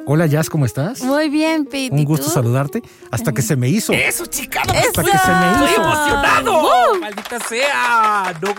[0.05, 1.01] Hola, Jazz, ¿cómo estás?
[1.01, 1.93] Muy bien, Pete.
[1.93, 2.31] Un ¿y gusto tú?
[2.31, 2.81] saludarte.
[3.09, 3.93] Hasta que se me hizo.
[3.93, 4.61] ¡Eso, chica!
[4.67, 4.89] ¡No ¡Eso!
[4.89, 5.81] Hasta que se me ¡Estoy hizo.
[5.81, 6.61] emocionado!
[6.99, 8.33] ¡Maldita sea!
[8.41, 8.49] No,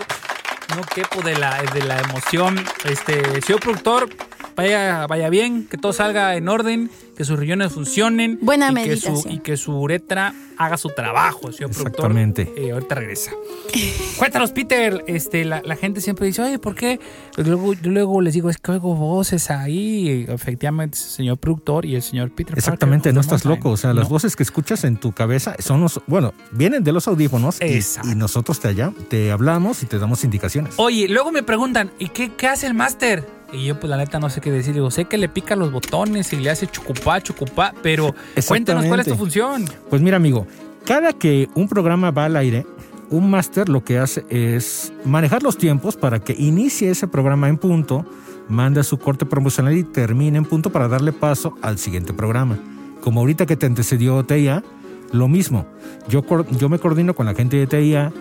[0.75, 2.55] no quepo de la, de la emoción.
[2.89, 4.09] Este, señor productor,
[4.55, 8.39] vaya, vaya bien, que todo salga en orden, que sus riñones funcionen.
[8.41, 11.87] Buena y que, su, y que su uretra haga su trabajo, señor productor.
[11.87, 12.53] Exactamente.
[12.55, 13.31] Eh, ahorita regresa.
[14.17, 15.03] Cuéntanos, Peter.
[15.07, 16.99] Este, la, la gente siempre dice, oye, ¿por qué?
[17.37, 20.25] Luego, yo luego les digo, es que oigo voces ahí.
[20.27, 23.71] Efectivamente, el señor productor y el señor Peter Exactamente, no estás loco.
[23.71, 27.07] O sea, las voces que escuchas en tu cabeza son los, bueno, vienen de los
[27.07, 28.09] audífonos y, Exacto.
[28.09, 30.73] y nosotros te allá, te hablamos y te damos indicaciones.
[30.77, 33.34] Oye, luego me preguntan, ¿y qué, qué hace el máster?
[33.51, 34.73] Y yo, pues la neta, no sé qué decir.
[34.73, 38.13] Digo, sé que le pica los botones y le hace chucupá, chucupá, pero
[38.47, 39.65] cuéntanos cuál es tu función.
[39.89, 40.47] Pues mira, amigo,
[40.85, 42.65] cada que un programa va al aire,
[43.09, 47.57] un máster lo que hace es manejar los tiempos para que inicie ese programa en
[47.57, 48.05] punto,
[48.49, 52.57] mande su corte promocional y termine en punto para darle paso al siguiente programa.
[53.01, 54.63] Como ahorita que te antecedió TIA,
[55.11, 55.65] lo mismo.
[56.07, 56.23] Yo,
[56.57, 58.11] yo me coordino con la gente de TIA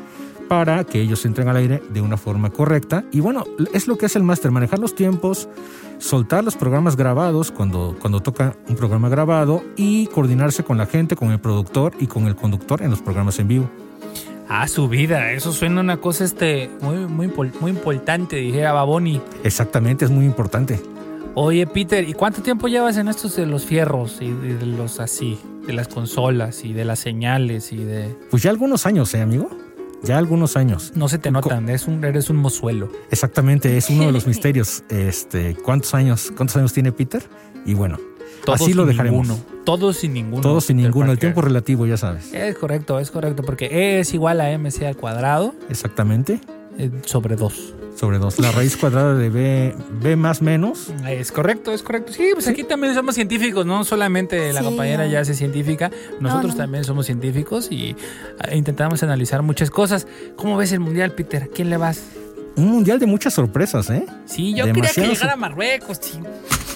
[0.48, 3.04] para que ellos entren al aire de una forma correcta.
[3.12, 5.48] Y bueno, es lo que hace el máster, manejar los tiempos,
[5.98, 11.16] soltar los programas grabados cuando, cuando toca un programa grabado y coordinarse con la gente,
[11.16, 13.70] con el productor y con el conductor en los programas en vivo.
[14.48, 19.20] Ah, su vida, eso suena una cosa este, muy, muy, muy importante, dijera Baboni.
[19.42, 20.80] Exactamente, es muy importante.
[21.34, 25.00] Oye, Peter, ¿y cuánto tiempo llevas en estos de los fierros y de de los
[25.00, 28.14] así, de las consolas y de las señales y de...
[28.30, 29.48] Pues ya algunos años, ¿eh, amigo?
[30.04, 30.92] Ya algunos años.
[30.94, 32.90] No se te notan, es un, eres un mozuelo.
[33.10, 34.84] Exactamente, es uno de los misterios.
[34.88, 37.22] Este, ¿cuántos años, cuántos años tiene Peter?
[37.66, 37.98] Y bueno,
[38.44, 39.26] Todos así lo dejaremos.
[39.28, 39.44] ninguno.
[39.64, 40.42] Todos sin ninguno.
[40.42, 41.12] Todos sin Peter ninguno.
[41.12, 42.32] El tiempo relativo, ya sabes.
[42.34, 46.40] Es correcto, es correcto, porque E es igual a MC al cuadrado Exactamente.
[46.78, 47.74] eh, sobre 2.
[47.94, 48.38] Sobre dos.
[48.40, 50.92] La raíz cuadrada de B, B más menos.
[51.08, 52.12] Es correcto, es correcto.
[52.12, 55.10] Sí, pues aquí también somos científicos, no solamente la Sí, compañera no.
[55.12, 56.58] ya es científica, nosotros no.
[56.58, 57.90] también somos científicos y
[58.48, 60.06] eh, intentamos analizar muchas cosas.
[60.36, 61.50] ¿Cómo ves el mundial, Peter?
[61.54, 62.02] ¿Quién le vas?
[62.56, 64.04] Un mundial de muchas sorpresas, ¿eh?
[64.26, 65.98] Sí, yo Demasiado quería que llegara a Marruecos.
[66.00, 66.18] sí.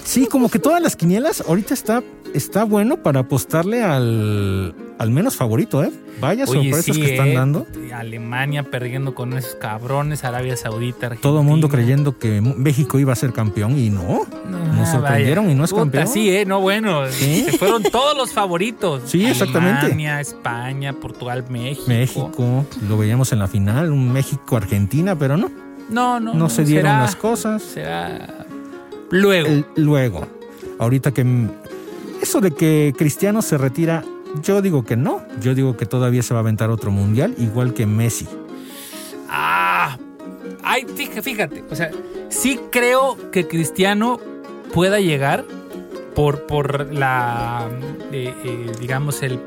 [0.09, 2.01] Sí, como que todas las quinielas ahorita está,
[2.33, 5.91] está bueno para apostarle al, al menos favorito, ¿eh?
[6.19, 7.67] Vaya Oye, sorpresas sí, que están eh, dando.
[7.93, 11.21] Alemania perdiendo con esos cabrones, Arabia Saudita, Argentina.
[11.21, 14.25] Todo el mundo creyendo que México iba a ser campeón y no.
[14.49, 15.53] Nos Ah, sorprendieron vaya.
[15.53, 16.07] y no es Puta, campeón.
[16.07, 17.05] Sí, eh, no, bueno.
[17.11, 17.43] ¿Sí?
[17.51, 19.03] Se fueron todos los favoritos.
[19.05, 19.81] Sí, exactamente.
[19.81, 21.85] Alemania, España, Portugal, México.
[21.87, 25.51] México, lo veíamos en la final, un México-Argentina, pero no,
[25.91, 26.33] No, no.
[26.33, 27.61] no se dieron será- las cosas.
[27.61, 28.47] Será.
[29.11, 29.47] Luego.
[29.49, 30.27] El- luego,
[30.77, 31.25] ahorita que
[32.21, 34.03] eso de que Cristiano se retira,
[34.43, 37.73] yo digo que no, yo digo que todavía se va a aventar otro mundial, igual
[37.73, 38.27] que Messi.
[39.29, 39.97] Ah.
[40.63, 40.85] Ay,
[41.21, 41.63] fíjate.
[41.71, 41.91] O sea,
[42.29, 44.19] sí creo que Cristiano
[44.73, 45.45] pueda llegar
[46.15, 47.67] por, por la.
[48.11, 49.39] eh, eh, digamos, el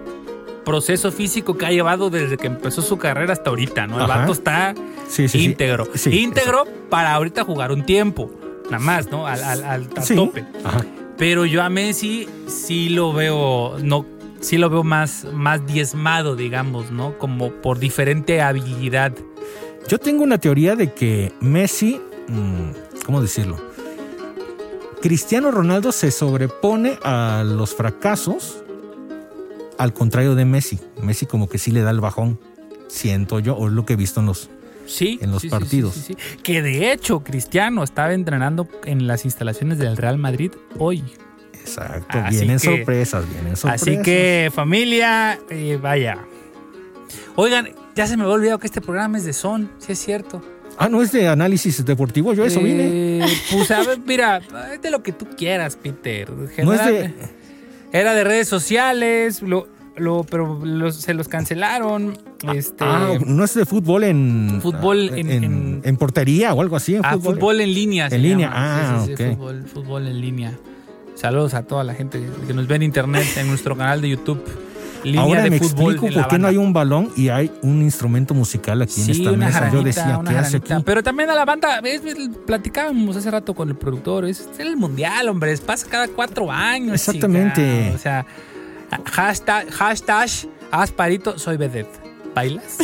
[0.64, 3.96] proceso físico que ha llevado desde que empezó su carrera hasta ahorita, ¿no?
[3.96, 4.20] El Ajá.
[4.20, 4.74] vato está
[5.08, 5.44] Sí, sí, sí.
[5.46, 5.88] íntegro.
[5.94, 8.30] Sí, íntegro para ahorita jugar un tiempo.
[8.64, 9.26] Nada más, ¿no?
[9.26, 10.14] Al, al, al- al Sí.
[10.14, 10.44] tope.
[10.64, 10.84] Ajá.
[11.18, 14.06] Pero yo a Messi sí lo veo, no,
[14.40, 17.18] sí lo veo más, más diezmado, digamos, ¿no?
[17.18, 19.12] Como por diferente habilidad.
[19.88, 23.58] Yo tengo una teoría de que Messi, mm, ¿cómo decirlo?
[25.00, 28.62] Cristiano Ronaldo se sobrepone a los fracasos
[29.78, 30.78] al contrario de Messi.
[31.02, 32.38] Messi como que sí le da el bajón,
[32.88, 34.48] siento yo, o es lo que he visto en los...
[34.92, 35.18] Sí.
[35.22, 35.94] En los sí, partidos.
[35.94, 36.36] sí, sí, sí.
[36.42, 41.02] Que de hecho Cristiano estaba entrenando en las instalaciones del Real Madrid hoy.
[41.54, 43.88] Exacto, Así vienen que- sorpresas, vienen sorpresas.
[43.88, 46.18] Así que, familia, eh, vaya.
[47.36, 50.42] Oigan, ya se me había olvidado que este programa es de son, si es cierto.
[50.78, 53.20] Ah, no es de análisis deportivo, yo eso vine.
[53.20, 54.40] Eh, Pues a ver, mira,
[54.72, 56.30] es de lo que tú quieras, Peter.
[56.30, 56.92] No es de.
[56.92, 57.14] General-
[57.92, 62.16] Era de redes sociales, lo, lo, pero los- se los cancelaron.
[62.54, 64.58] Este, Ah, no es de fútbol en.
[64.62, 66.94] Fútbol ah, en- en, en- en portería o algo así.
[66.96, 68.08] En ah, fútbol, en línea.
[68.10, 68.56] En línea, llama.
[69.00, 69.36] ah, Sí, sí, sí, ok.
[69.36, 70.52] fútbol, fútbol en línea.
[71.14, 74.42] Saludos a toda la gente que nos ve en internet, en nuestro canal de YouTube.
[75.04, 77.82] Línea Ahora de me fútbol explico por qué no hay un balón y hay un
[77.82, 79.52] instrumento musical aquí en esta una mesa.
[79.58, 80.72] jaranita, Yo decía, una ¿qué hace aquí?
[80.84, 81.80] Pero también a la banda,
[82.46, 86.94] platicábamos hace rato con el productor, es el mundial, hombre, es- pasa cada cuatro años.
[86.94, 87.82] Exactamente.
[87.84, 87.94] chica.
[87.96, 88.26] O sea,
[89.04, 90.28] hashtag, hashtag,
[90.70, 92.00] asparito, soy vedette.
[92.34, 92.78] ¿Bailas?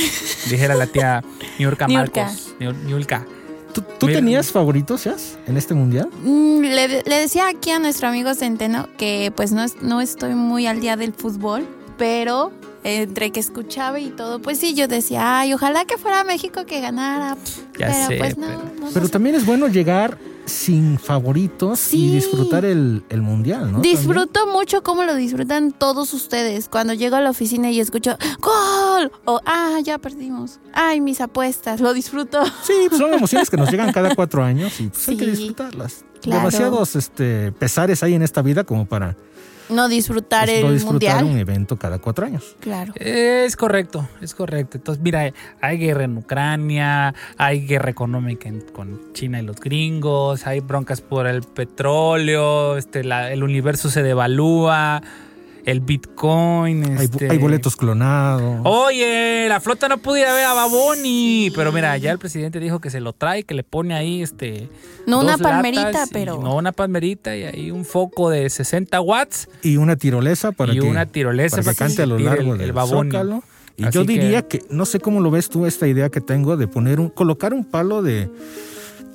[0.51, 1.25] Dijera la tía
[1.59, 1.89] Niurka.
[1.89, 2.55] Marcos.
[2.61, 3.25] Niur- Niurka.
[3.73, 4.19] ¿Tú, tú Mira.
[4.19, 6.09] tenías favoritos, Yas, en este mundial?
[6.23, 10.67] Mm, Le, le decía aquí a nuestro amigo Centeno que pues no, no estoy muy
[10.67, 11.67] al día del fútbol,
[11.97, 12.51] pero
[12.85, 16.81] entre que escuchaba y todo, pues sí, yo decía, ay, ojalá que fuera México que
[16.81, 17.37] ganara.
[17.79, 19.13] Ya pero sé, pues no, pero- no, no Pero sé.
[19.13, 20.19] también es bueno llegar
[20.49, 22.07] sin favoritos Sí.
[22.07, 23.81] y disfrutar el, el mundial, ¿no?
[23.81, 26.69] Disfruto mucho como lo disfrutan todos ustedes.
[26.69, 29.13] Cuando llego a la oficina y escucho ¡Gol!
[29.25, 30.59] O ¡Ah, ya perdimos!
[30.73, 31.81] ¡Ay, mis apuestas!
[31.81, 32.43] Lo disfruto.
[32.65, 36.05] Sí, pues son emociones que nos llegan cada cuatro años y pues hay que disfrutarlas.
[36.21, 36.41] Claro.
[36.41, 39.17] Demasiados este, pesares hay en esta vida como para
[39.71, 41.25] No disfrutar pues, el no disfrutar mundial.
[41.25, 42.57] un evento cada cuatro años.
[42.61, 42.93] Claro.
[42.97, 44.77] Es correcto, es correcto.
[44.79, 50.47] Entonces, mira, hay guerra en Ucrania, hay guerra económica en- con China y los gringos,
[50.47, 55.03] hay broncas por el petróleo, este, la- el universo se devalúa,
[55.65, 56.99] el Bitcoin.
[56.99, 58.61] Hay, este- hay boletos clonados.
[58.65, 62.61] Oye, la flota no pudo ir a ver a Baboni, pero mira, ya el presidente
[62.61, 64.69] dijo que se lo trae, que le pone ahí este.
[65.07, 66.41] No dos una palmerita, pero.
[66.43, 70.79] No una palmerita y ahí un foco de 60 watts Y una tirolesa para y
[70.81, 73.11] que, una tirolesa para que para que cante a lo largo el- del el Baboni.
[73.11, 73.43] Zócalo.
[73.77, 76.21] Y Así yo que- diría que, no sé cómo lo ves tú, esta idea que
[76.21, 78.29] tengo de poner un, colocar un palo de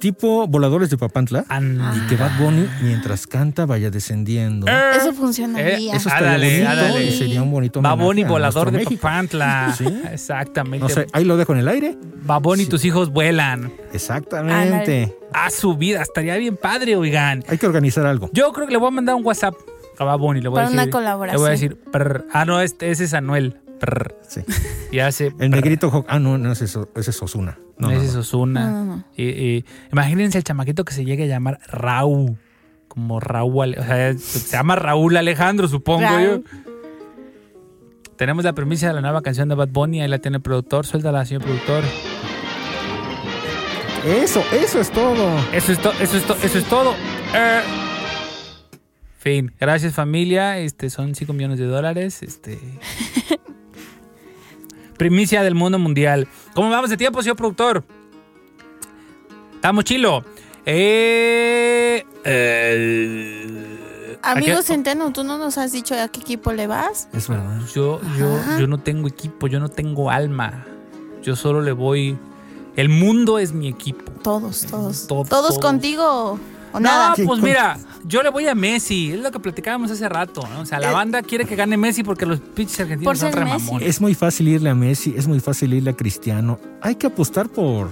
[0.04, 4.68] tipo voladores de Papantla y que Bad Bunny mientras canta vaya descendiendo.
[4.68, 5.94] Eso funcionaría.
[5.94, 7.06] Eh, Eso estaría bonito ándale.
[7.06, 9.02] y sería un bonito Baboni a volador de México.
[9.02, 9.74] Papantla.
[9.78, 9.86] Sí.
[10.12, 10.80] Exactamente.
[10.80, 11.98] No sé, ahí lo dejo en el aire.
[12.26, 13.72] Baboni y tus hijos vuelan.
[13.94, 15.16] Exactamente.
[15.32, 16.02] A su vida.
[16.02, 17.42] Estaría bien padre, oigan.
[17.48, 18.30] Hay que organizar algo.
[18.34, 19.56] Yo creo que le voy a mandar un WhatsApp
[19.98, 20.42] a Baboni.
[20.42, 21.36] Le voy Para a una decir, colaboración.
[21.36, 22.26] Le voy a decir, prr.
[22.34, 23.58] ah, no, este, ese es Anuel.
[23.80, 24.16] Prr.
[24.28, 24.42] Sí.
[24.94, 25.34] Y hace.
[25.40, 27.58] El negrito Hawk- Ah, no, no es eso, ese es Osuna.
[27.80, 28.10] No, no, ese no.
[28.12, 28.70] es Ozuna.
[28.84, 29.04] No.
[29.18, 32.38] Y, y imagínense el chamaquito que se llegue a llamar Raúl.
[32.88, 33.76] Como Raúl.
[33.78, 36.44] O sea, se llama Raúl Alejandro, supongo Raúl.
[36.46, 36.60] yo.
[38.18, 40.02] Tenemos la premisa de la nueva canción de Bad Bunny.
[40.02, 40.86] Ahí la tiene el productor.
[40.86, 41.84] Suéltala, señor productor.
[44.06, 45.40] Eso, eso es todo.
[45.54, 46.94] Eso es, to- eso es, to- eso es todo.
[47.34, 47.62] Eh.
[49.18, 49.54] Fin.
[49.60, 50.60] Gracias, familia.
[50.60, 52.22] Este, son 5 millones de dólares.
[52.22, 52.60] Este.
[54.98, 56.28] Primicia del mundo mundial.
[56.54, 57.84] ¿Cómo vamos de tiempo, señor productor?
[59.56, 60.24] Estamos chilo.
[60.66, 66.68] Eh, eh, Amigo ¿a qué- Centeno, ¿tú no nos has dicho a qué equipo le
[66.68, 67.08] vas?
[67.14, 67.60] Es verdad.
[67.74, 70.66] Yo, yo, yo no tengo equipo, yo no tengo alma.
[71.22, 72.18] Yo solo le voy.
[72.76, 74.12] El mundo es mi equipo.
[74.24, 75.08] Todos, todos.
[75.08, 75.60] Todo- todos todos.
[75.60, 76.40] contigo
[76.74, 77.14] o No, nada.
[77.16, 79.12] ¿Quién pues mira, yo le voy a Messi.
[79.14, 80.48] Es lo que platicábamos hace rato.
[80.54, 80.62] ¿no?
[80.62, 80.94] O sea, la Eh.
[80.94, 83.58] banda quiere que gane Messi porque los pinches argentinos Por son ser Messi.
[83.58, 83.88] remamones.
[83.90, 86.60] Es muy fácil irle a Messi, es muy fácil irle a Cristiano.
[86.82, 87.90] Hay que apostar por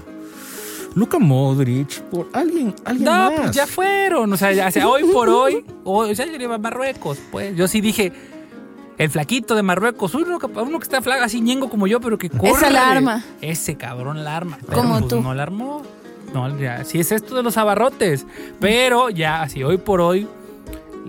[0.96, 3.32] Luka Modric, por alguien, alguien No, más.
[3.40, 4.34] pues ya fueron.
[4.34, 6.58] O sea, ya, o sea, hoy por hoy, hoy, o sea, yo le iba a
[6.58, 7.18] Marruecos.
[7.32, 8.12] Pues yo sí dije,
[8.98, 12.18] el flaquito de Marruecos, uno que, uno que está flaco así ñengo como yo, pero
[12.18, 12.52] que corre.
[12.52, 13.24] Esa la arma.
[13.42, 14.58] Ese cabrón la arma.
[14.68, 15.22] Pero, Como pues, tú.
[15.22, 15.82] No la armó.
[16.34, 18.26] No, ya, sí es esto de los abarrotes.
[18.60, 20.28] Pero ya, así hoy por hoy,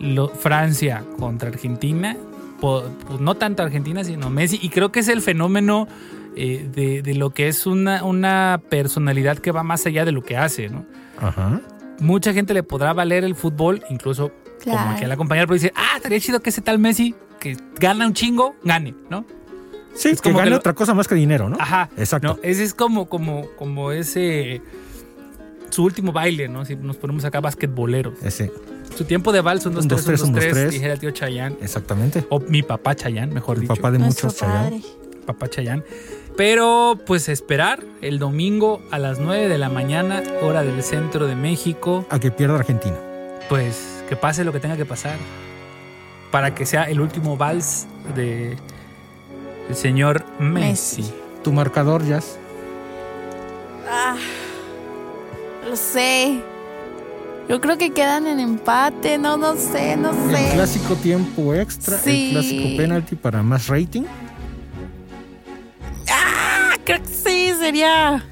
[0.00, 2.16] lo- Francia contra Argentina,
[2.60, 4.58] po- pues no tanto Argentina, sino Messi.
[4.62, 5.86] Y creo que es el fenómeno
[6.34, 10.22] eh, de, de lo que es una, una personalidad que va más allá de lo
[10.22, 10.84] que hace, ¿no?
[11.20, 11.60] Ajá.
[12.00, 14.30] mucha gente le podrá valer el fútbol, incluso
[14.64, 14.90] como Claro.
[14.90, 18.06] aquí a la compañera, pero dice, ah, estaría chido que ese tal Messi, que gana
[18.06, 19.24] un chingo, gane, ¿no?
[19.94, 21.56] Sí, Es que como gane que lo- otra cosa más que dinero, ¿no?
[21.60, 21.90] Ajá.
[21.96, 22.26] Exacto.
[22.28, 24.62] No, ese es como, como, como ese,
[25.72, 26.64] su último baile, ¿no?
[26.64, 28.14] Si nos ponemos acá basquetboleros.
[28.22, 28.52] Ese,
[28.96, 30.70] Su tiempo de vals, un, dos, Un, tres, tres, un, dos, tres, tres.
[30.70, 31.56] dijera el tío Chayán.
[31.60, 32.24] exactamente.
[32.28, 33.74] O mi papá Chayán, mejor El dicho.
[33.74, 34.80] papá de muchos, Chayanne.
[34.80, 34.82] padre.
[35.26, 35.84] Papá Chayán.
[36.36, 41.34] Pero pues esperar el domingo a las 9 de la mañana, hora del centro de
[41.36, 42.06] México.
[42.10, 42.96] A que pierda Argentina.
[43.48, 45.16] pues que pase lo que tenga que pasar
[46.30, 48.56] para que sea el último vals de
[49.68, 51.02] el señor Messi.
[51.02, 51.14] Messi.
[51.44, 52.38] Tu marcador, Jazz.
[53.88, 54.16] 'Ah,
[55.68, 56.40] lo sé.
[57.48, 60.50] Yo creo que quedan en empate, no, no sé, no El sé.
[60.54, 62.26] clásico tiempo extra, Sí.
[62.26, 64.02] el clásico penalti para más rating.
[66.08, 68.24] Ah, creo que sí, sería.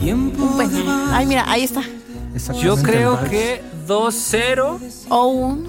[0.00, 1.82] Bueno, ay, mira, ahí está.
[2.60, 4.78] Yo creo el que 2-0.
[5.10, 5.68] O un.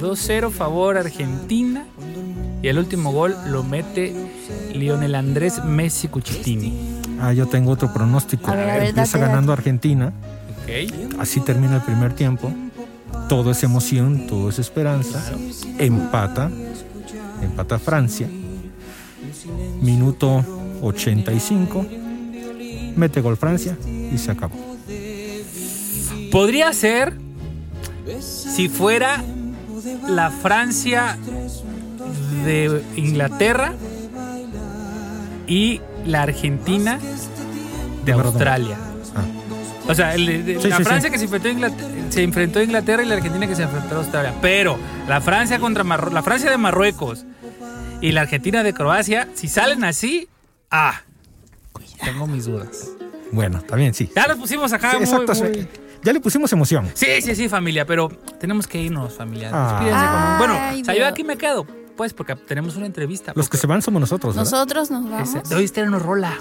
[0.00, 1.84] 2-0 favor Argentina.
[2.60, 4.12] Y el último gol lo mete
[4.72, 6.97] Lionel Andrés Messi Cuchitini.
[7.20, 8.50] Ah, yo tengo otro pronóstico.
[8.52, 10.12] Ver, Empieza date, ganando Argentina.
[11.18, 12.52] Así termina el primer tiempo.
[13.28, 15.22] Todo es emoción, todo es esperanza.
[15.78, 16.50] Empata.
[17.42, 18.28] Empata Francia.
[19.80, 20.44] Minuto
[20.82, 21.86] 85.
[22.96, 23.76] Mete gol Francia
[24.12, 24.56] y se acabó.
[26.30, 27.14] Podría ser
[28.20, 29.22] si fuera
[30.08, 31.16] la Francia
[32.44, 33.74] de Inglaterra
[35.48, 36.98] y la Argentina
[38.04, 38.12] de.
[38.12, 38.76] Australia.
[39.16, 39.22] Ah,
[39.90, 41.10] O sea, el Sí, la sí, Francia sí.
[41.12, 43.94] que se enfrentó, a Inglaterra, se enfrentó a Inglaterra y la Argentina que se enfrentó
[43.96, 44.34] a Australia.
[44.42, 44.78] Pero
[45.08, 47.24] la Francia contra la Francia de Marruecos
[48.00, 50.28] y la Argentina de Croacia, si salen así,
[50.70, 51.00] ah,
[52.04, 52.90] tengo mis dudas.
[53.32, 54.10] bueno, también sí.
[54.14, 55.68] Ya los pusimos acá Sí, muy, exacto, muy- sí.
[56.04, 56.88] Ya le pusimos emoción.
[56.94, 59.50] Sí, sí, sí, familia, pero tenemos que irnos, familia.
[59.52, 59.80] Ah.
[59.80, 61.66] Despídense con un- Bueno, Ay, o sea, yo aquí me quedo,
[61.98, 63.32] pues, porque tenemos una entrevista.
[63.34, 64.50] Los que se van somos nosotros, ¿verdad?
[64.50, 65.34] Nosotros nos vamos.
[65.34, 66.32] Ese- Hoy nos rola.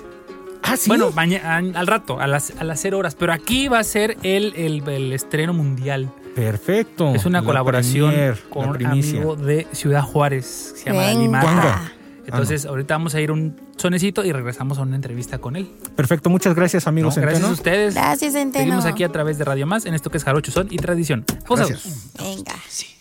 [0.63, 0.87] Ah, sí.
[0.87, 3.15] Bueno, mañana, al rato, a las, a las 0 horas.
[3.15, 6.11] Pero aquí va a ser el, el, el estreno mundial.
[6.35, 7.15] Perfecto.
[7.15, 10.73] es una La colaboración premier, con un amigo de Ciudad Juárez.
[10.77, 11.41] Se llama Dani Venga.
[11.41, 11.51] Mata.
[11.51, 11.91] ¿Cuándo?
[12.27, 15.71] Entonces, ahorita vamos a ir un sonecito y regresamos a una entrevista con él.
[15.95, 16.89] Perfecto, muchas gracias ¿no?
[16.89, 17.95] amigos Gracias a ustedes.
[17.95, 18.63] Gracias, Centeno.
[18.65, 21.23] Seguimos aquí a través de Radio Más en esto que es Jarocho Son y Tradición.
[21.47, 21.65] Pausa.
[21.65, 22.11] Gracias.
[22.19, 22.43] Venga.
[22.43, 22.96] Cada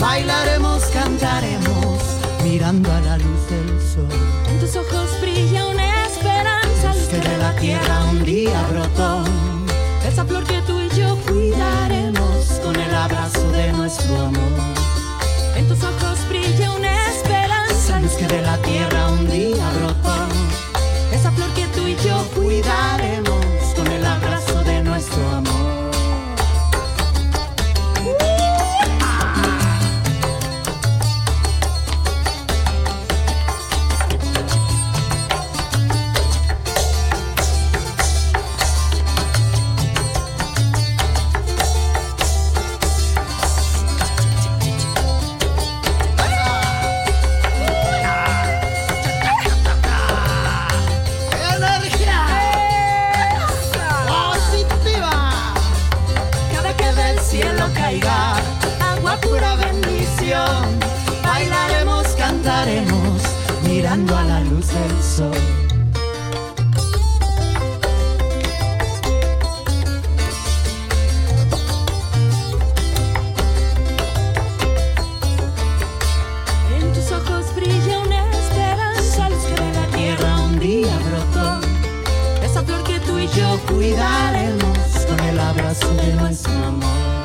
[0.00, 1.98] bailaremos, cantaremos,
[2.42, 4.08] mirando a la luz del sol.
[4.48, 9.22] En tus ojos brilla una esperanza, luz Que de la tierra un día brotó,
[10.08, 12.60] esa flor que tú y yo cuidaremos.
[12.64, 14.60] con el abrazo de nuestro amor.
[15.56, 20.19] En tus ojos brilla una esperanza, Luz que de la tierra un día brotó.
[81.30, 81.60] Brotó,
[82.42, 84.78] esa flor que tú y yo cuidaremos
[85.08, 87.19] con el abrazo de nuestro amor.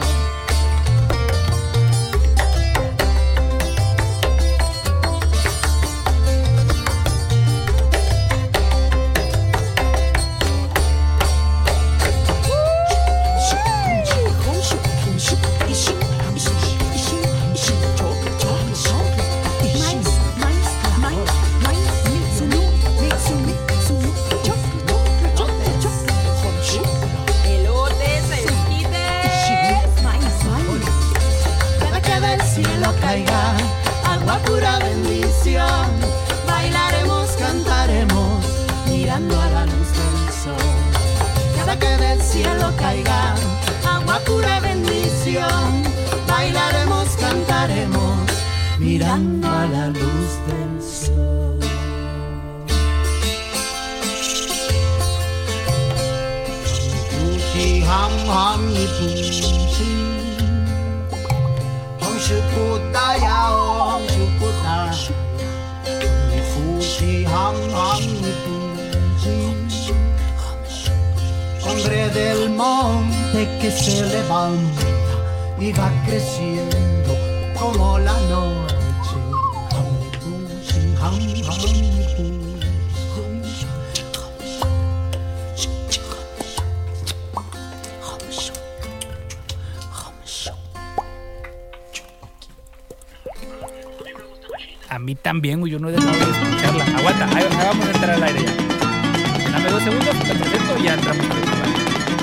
[94.96, 96.86] A mí también, güey, yo no he dejado de escucharla.
[96.98, 99.52] Aguanta, ahí, ahí vamos a entrar al aire ya.
[99.52, 101.26] Dame dos segundos, te presento y ya entramos.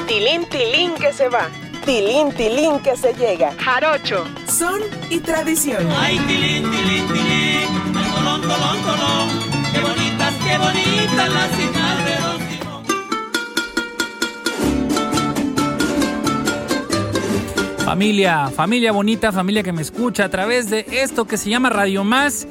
[0.09, 1.49] Tilín, tilín que se va.
[1.85, 3.53] Tilín, tilín que se llega.
[3.63, 4.25] Jarocho.
[4.47, 5.87] Son y tradición.
[5.99, 9.29] Ay, tilín, tilín, tilín, ay, tolón, tolón, tolón.
[9.71, 11.59] Qué bonitas, qué bonitas las
[17.93, 22.05] Familia, familia bonita, familia que me escucha a través de esto que se llama Radio
[22.05, 22.49] Más.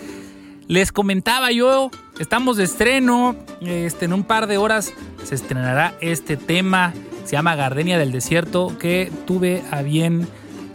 [0.68, 1.90] Les comentaba yo,
[2.20, 6.94] estamos de estreno, este, en un par de horas se estrenará este tema,
[7.26, 10.28] se llama Gardenia del Desierto, que tuve a bien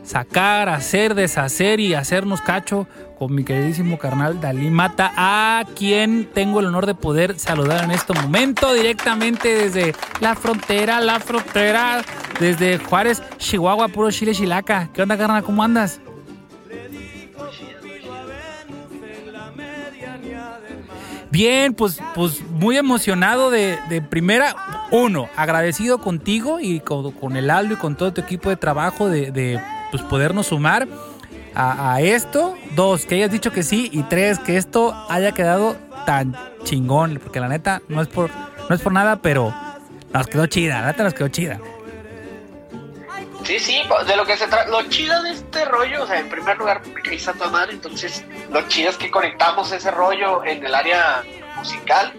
[0.06, 2.86] sacar, hacer, deshacer y hacernos cacho
[3.18, 7.90] con mi queridísimo carnal Dalí Mata, a quien tengo el honor de poder saludar en
[7.90, 12.02] este momento directamente desde la frontera, la frontera,
[12.38, 14.90] desde Juárez, Chihuahua, puro Chile, Chilaca.
[14.92, 15.42] ¿Qué onda, carnal?
[15.42, 16.00] ¿Cómo andas?
[21.30, 24.54] Bien, pues, pues muy emocionado de, primera,
[24.90, 29.60] uno, agradecido contigo y con, el Aldo y con todo tu equipo de trabajo de,
[29.90, 30.86] pues, podernos sumar
[31.54, 32.54] a, esto.
[32.74, 33.88] Dos, que hayas dicho que sí.
[33.92, 37.20] Y tres, que esto haya quedado tan chingón.
[37.22, 38.30] Porque la neta, no es por,
[38.68, 39.54] no es por nada, pero
[40.12, 40.80] nos quedó chida.
[40.80, 41.60] La neta nos quedó chida.
[43.44, 44.68] Sí, sí, de lo que se trata.
[44.68, 47.74] Lo chido de este rollo, o sea, en primer lugar, porque ahí está tu madre,
[47.74, 51.22] entonces lo chido es que conectamos ese rollo en el área
[51.56, 52.12] musical.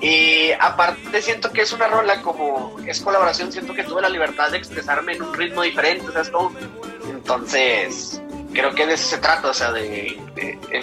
[0.00, 4.50] Y aparte siento que es una rola como es colaboración, siento que tuve la libertad
[4.50, 6.52] de expresarme en un ritmo diferente, ¿sabes cómo?
[7.24, 8.20] Entonces,
[8.52, 10.20] creo que de eso se trata, o sea, de,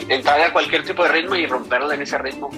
[0.09, 2.49] entrar a cualquier tipo de ritmo y romperlo en ese ritmo,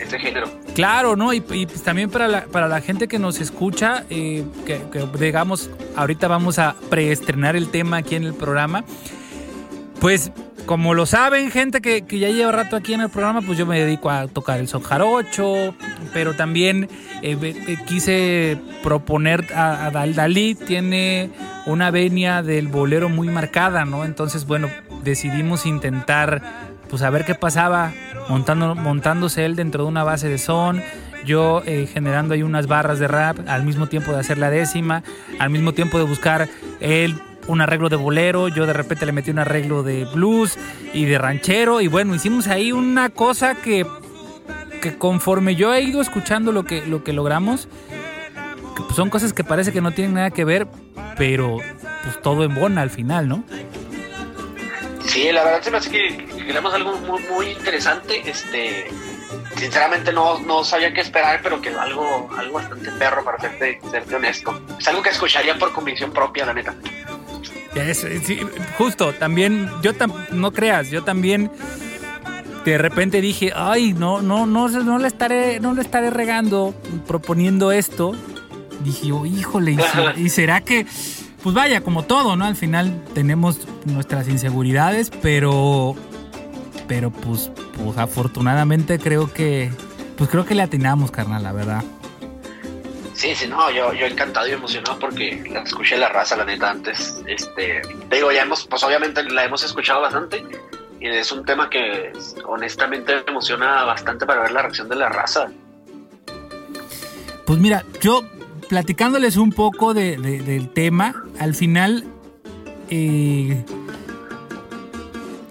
[0.00, 0.50] ese género.
[0.74, 1.32] Claro, ¿no?
[1.32, 5.06] Y, y pues también para la, para la gente que nos escucha, eh, que, que,
[5.16, 8.84] digamos, ahorita vamos a preestrenar el tema aquí en el programa.
[10.00, 10.32] Pues
[10.70, 13.80] como lo saben, gente que, ya lleva rato aquí en el programa, pues yo me
[13.80, 15.74] dedico a tocar el son jarocho,
[16.12, 16.88] pero también
[17.22, 21.30] eh, eh, quise proponer a, a Dal Dalí, tiene
[21.66, 24.04] una venia del bolero muy marcada, ¿no?
[24.04, 24.68] Entonces, bueno,
[25.02, 26.40] decidimos intentar,
[26.88, 27.92] pues a ver qué pasaba
[28.28, 30.84] montando, montándose él dentro de una base de son,
[31.26, 35.02] yo eh, generando ahí unas barras de rap, al mismo tiempo de hacer la décima,
[35.40, 36.48] al mismo tiempo de buscar
[36.78, 37.16] él
[37.46, 40.58] un arreglo de bolero, yo de repente le metí un arreglo de blues
[40.92, 43.86] y de ranchero y bueno, hicimos ahí una cosa que,
[44.80, 47.68] que conforme yo he ido escuchando lo que, lo que logramos,
[48.88, 50.66] que son cosas que parece que no tienen nada que ver,
[51.16, 51.58] pero
[52.02, 53.44] pues todo en bona al final, ¿no?
[55.06, 58.86] Sí, la verdad se me hace que, que queremos algo muy, muy interesante, este
[59.56, 64.14] sinceramente no, no sabía qué esperar, pero que algo, algo bastante perro para serte, serte
[64.14, 64.60] honesto.
[64.78, 66.74] Es algo que escucharía por convicción propia, la neta.
[67.74, 68.40] Es, sí,
[68.76, 71.50] justo, también, yo tam, no creas, yo también
[72.64, 76.74] de repente dije, ay, no, no, no, no le estaré, no le estaré regando
[77.06, 78.12] proponiendo esto.
[78.84, 79.72] Dije, oh, híjole,
[80.16, 80.86] ¿y, ¿y será que,
[81.42, 82.44] pues vaya, como todo, ¿no?
[82.44, 85.94] Al final tenemos nuestras inseguridades, pero,
[86.88, 89.70] pero pues, pues afortunadamente creo que,
[90.16, 91.84] pues creo que le atinamos, carnal, la verdad.
[93.20, 96.70] Sí, sí, no, yo, yo encantado y emocionado porque la escuché la raza, la neta,
[96.70, 97.22] antes.
[97.26, 100.42] Este, te digo, ya hemos, pues obviamente la hemos escuchado bastante
[100.98, 102.14] y es un tema que
[102.46, 105.50] honestamente me emociona bastante para ver la reacción de la raza.
[107.44, 108.22] Pues mira, yo
[108.70, 112.06] platicándoles un poco de, de, del tema, al final
[112.88, 113.62] eh,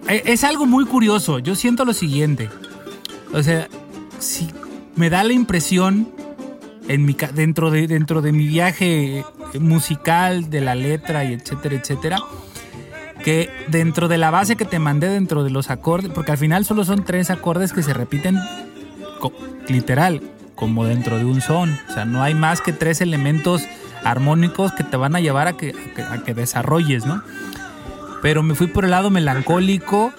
[0.07, 1.37] es algo muy curioso.
[1.37, 2.49] Yo siento lo siguiente.
[3.31, 3.67] O sea,
[4.17, 4.49] si
[4.95, 6.17] me da la impresión
[6.89, 9.23] en mi, dentro, de, dentro de mi viaje
[9.59, 12.17] musical, de la letra y etcétera, etcétera,
[13.23, 16.65] que dentro de la base que te mandé, dentro de los acordes, porque al final
[16.65, 18.39] solo son tres acordes que se repiten
[19.67, 20.21] literal,
[20.55, 21.77] como dentro de un son.
[21.89, 23.63] O sea, no hay más que tres elementos
[24.03, 27.21] armónicos que te van a llevar a que, a que, a que desarrolles, ¿no?
[28.23, 30.11] Pero me fui por el lado melancólico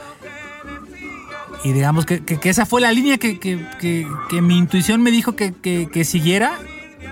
[1.65, 6.05] y digamos que, que, esa fue la línea que, que mi intuición me dijo que,
[6.05, 6.59] siguiera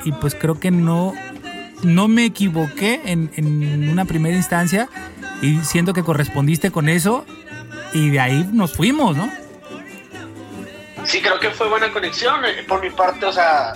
[0.04, 1.14] y pues creo que no
[1.82, 4.88] no me equivoqué en, en una primera instancia
[5.42, 7.24] y siento que correspondiste con eso
[7.92, 9.30] y de ahí nos fuimos, ¿no?
[11.04, 12.44] Sí, creo que fue buena conexión.
[12.44, 13.74] eh, Por mi parte, o sea,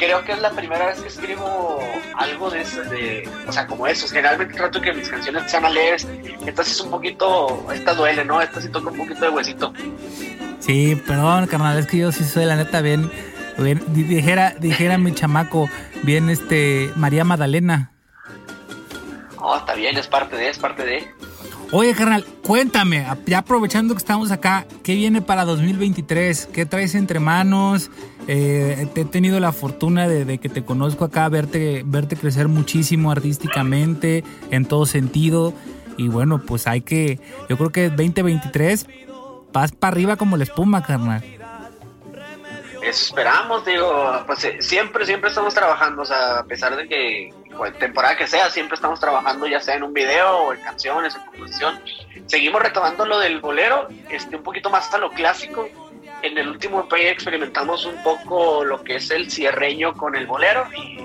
[0.00, 1.78] creo que es la primera vez que escribo
[2.16, 4.08] algo de, ese- de o sea, como eso.
[4.08, 6.08] Generalmente trato que mis canciones sean alegres.
[6.46, 8.40] Entonces es un poquito, esta duele, ¿no?
[8.40, 9.72] Esta sí toca un poquito de huesito.
[10.58, 13.10] Sí, perdón, carnal, es que yo sí soy la neta bien,
[13.58, 15.68] bien- di- dijera, dijera mi chamaco,
[16.02, 17.90] bien este María Magdalena.
[19.36, 21.08] No, está bien, es parte de, es parte de.
[21.72, 26.46] Oye, carnal, cuéntame, ya aprovechando que estamos acá, ¿qué viene para 2023?
[26.46, 27.92] ¿Qué traes entre manos?
[28.26, 34.24] Eh, he tenido la fortuna de, que te conozco acá, verte, verte crecer muchísimo artísticamente,
[34.50, 35.54] en todo sentido.
[35.96, 38.86] Y bueno, pues hay que, yo creo que 2023
[39.52, 41.22] vas para arriba como la espuma, carnal.
[42.82, 47.30] Esperamos, digo, pues eh, siempre, siempre estamos trabajando, o sea, a pesar de que
[47.60, 51.14] cual temporada que sea, siempre estamos trabajando ya sea en un video o en canciones,
[51.14, 51.78] en composición.
[52.24, 55.68] Seguimos retomando lo del bolero, este, un poquito más a lo clásico.
[56.22, 60.68] En el último EP experimentamos un poco lo que es el cierreño con el bolero
[60.74, 61.00] y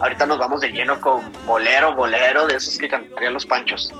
[0.00, 3.92] ahorita nos vamos de lleno con bolero, bolero, de esos que cantarían los panchos.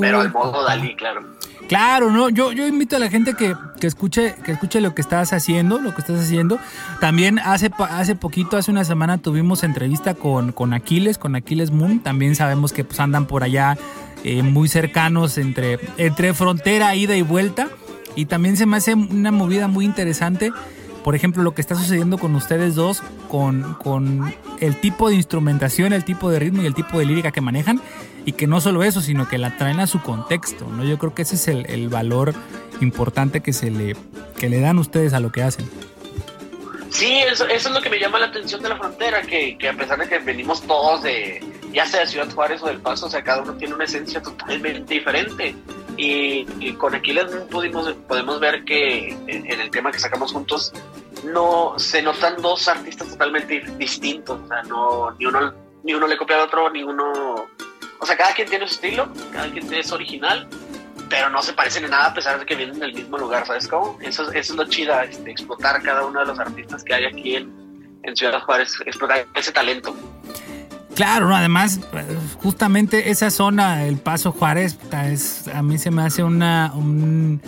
[0.00, 1.36] Pero al modo Dalí, claro.
[1.72, 5.00] Claro, no, yo, yo invito a la gente que, que escuche, que escuche lo que
[5.00, 6.58] estás haciendo, lo que estás haciendo.
[7.00, 12.00] También hace, hace poquito, hace una semana tuvimos entrevista con, con Aquiles, con Aquiles Moon.
[12.00, 13.78] También sabemos que pues, andan por allá
[14.22, 17.68] eh, muy cercanos entre, entre frontera, ida y vuelta.
[18.16, 20.52] Y también se me hace una movida muy interesante.
[21.02, 25.94] Por ejemplo, lo que está sucediendo con ustedes dos, con, con el tipo de instrumentación,
[25.94, 27.80] el tipo de ritmo y el tipo de lírica que manejan.
[28.24, 30.84] Y que no solo eso, sino que la traen a su contexto, ¿no?
[30.84, 32.34] Yo creo que ese es el, el valor
[32.80, 33.96] importante que se le,
[34.38, 35.68] que le dan ustedes a lo que hacen.
[36.90, 39.68] Sí, eso, eso es lo que me llama la atención de la frontera, que, que
[39.68, 41.42] a pesar de que venimos todos de,
[41.72, 44.22] ya sea de Ciudad Juárez o del Paso, o sea, cada uno tiene una esencia
[44.22, 45.56] totalmente diferente.
[45.96, 50.72] Y, y con Aquiles pudimos, podemos ver que en, en el tema que sacamos juntos,
[51.24, 55.52] no se notan dos artistas totalmente distintos, o sea, no, ni uno,
[55.84, 57.46] ni uno le copia al otro, ni uno,
[58.02, 60.48] o sea, cada quien tiene su estilo, cada quien es original,
[61.08, 63.68] pero no se parecen en nada a pesar de que vienen del mismo lugar, ¿sabes
[63.68, 63.96] cómo?
[64.02, 67.04] Eso, es- eso es lo chida, este, explotar cada uno de los artistas que hay
[67.04, 67.62] aquí en,
[68.16, 69.94] Ciudad Juárez, explotar ese talento.
[70.96, 71.36] Claro, ¿no?
[71.36, 71.78] además,
[72.42, 74.76] justamente esa zona, el Paso Juárez,
[75.54, 77.40] a mí se me hace una, un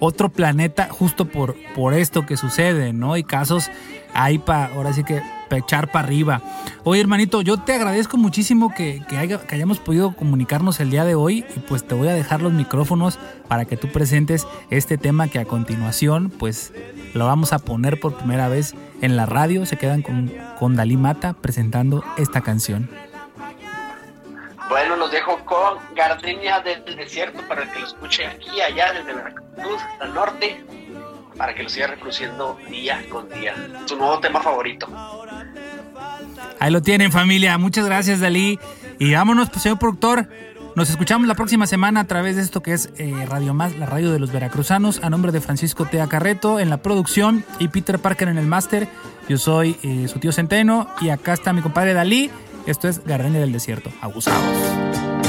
[0.00, 3.18] otro planeta justo por, por esto que sucede, ¿no?
[3.18, 3.70] Y casos
[4.14, 5.22] ahí para, ahora sí que
[5.56, 6.42] echar para arriba.
[6.84, 11.04] Oye, hermanito, yo te agradezco muchísimo que, que, haya- que hayamos podido comunicarnos el día
[11.06, 13.18] de hoy y pues te voy a dejar los micrófonos
[13.48, 16.72] para que tú presentes este tema que a continuación pues
[17.14, 19.64] lo vamos a poner por primera vez en la radio.
[19.64, 22.90] Se quedan con, con Dalí Mata presentando esta canción.
[24.68, 29.80] Bueno, los dejo con Gardenia del Desierto para que lo escuche aquí allá, desde Veracruz
[29.92, 30.64] hasta el norte,
[31.38, 33.54] para que lo siga reproduciendo día con día.
[33.86, 34.88] Su nuevo tema favorito.
[36.58, 37.56] Ahí lo tienen familia.
[37.56, 38.58] Muchas gracias Dalí.
[38.98, 40.28] Y vámonos, pues, señor productor.
[40.74, 43.86] Nos escuchamos la próxima semana a través de esto que es eh, Radio Más, la
[43.86, 47.98] radio de los veracruzanos, a nombre de Francisco Tea Carreto en la producción y Peter
[47.98, 48.88] Parker en el máster.
[49.28, 52.30] Yo soy eh, su tío Centeno y acá está mi compadre Dalí.
[52.66, 53.90] Esto es Gardenia del Desierto.
[54.00, 55.27] Abusados.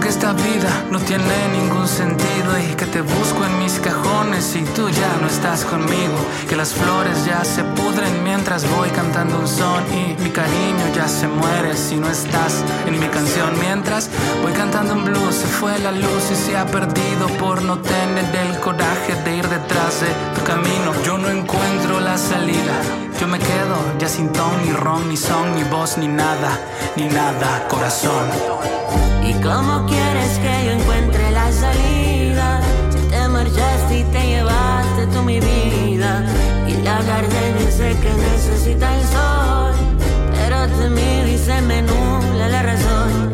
[0.00, 4.62] Que esta vida no tiene ningún sentido y que te busco en mis cajones y
[4.76, 6.18] tú ya no estás conmigo.
[6.46, 11.08] Que las flores ya se pudren mientras voy cantando un son y mi cariño ya
[11.08, 13.58] se muere si no estás en mi canción.
[13.60, 14.10] Mientras
[14.42, 18.36] voy cantando un blues, se fue la luz y se ha perdido por no tener
[18.36, 20.92] el coraje de ir detrás de tu camino.
[21.06, 22.74] Yo no encuentro la salida.
[23.18, 26.60] Yo me quedo ya sin ton, ni ron, ni son, ni voz, ni nada,
[26.96, 29.13] ni nada, corazón.
[29.26, 32.60] ¿Y cómo quieres que yo encuentre la salida?
[32.90, 36.26] Si te marchaste y te llevaste tú mi vida.
[36.68, 39.72] Y la gardenia sé que necesita el sol.
[40.36, 43.32] Pero te miro y se me nubla la razón.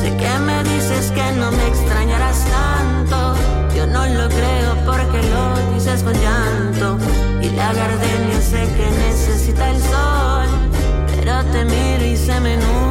[0.00, 3.34] Sé que me dices que no me extrañarás tanto.
[3.76, 6.96] Yo no lo creo porque lo dices con llanto.
[7.42, 10.48] Y la gardenia sé que necesita el sol.
[11.14, 12.89] Pero te miro y se me nubla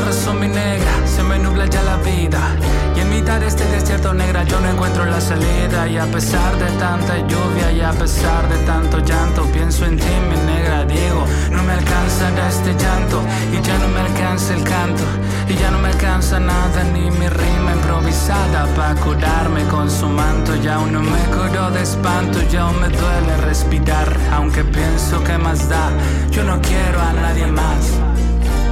[0.00, 2.56] razón mi negra, se me nubla ya la vida.
[2.96, 5.86] Y en mitad de este desierto negra yo no encuentro la salida.
[5.88, 10.12] Y a pesar de tanta lluvia y a pesar de tanto llanto, pienso en ti
[10.28, 13.22] mi negra, digo, no me alcanza este llanto.
[13.52, 15.04] Y ya no me alcanza el canto,
[15.48, 18.66] y ya no me alcanza nada, ni mi rima improvisada.
[18.76, 20.54] para curarme con su manto.
[20.56, 24.16] Ya aún no me curo de espanto, ya aún me duele respirar.
[24.32, 25.90] Aunque pienso que más da,
[26.30, 28.19] yo no quiero a nadie más.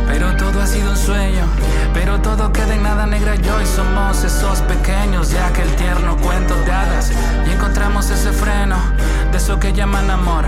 [0.08, 1.44] Pero todo ha sido un sueño,
[1.94, 6.54] pero todo queda en nada negra yo y somos esos pequeños de aquel tierno cuento
[6.64, 7.12] de hadas.
[7.46, 8.76] Y encontramos ese freno
[9.30, 10.46] de eso que llaman amor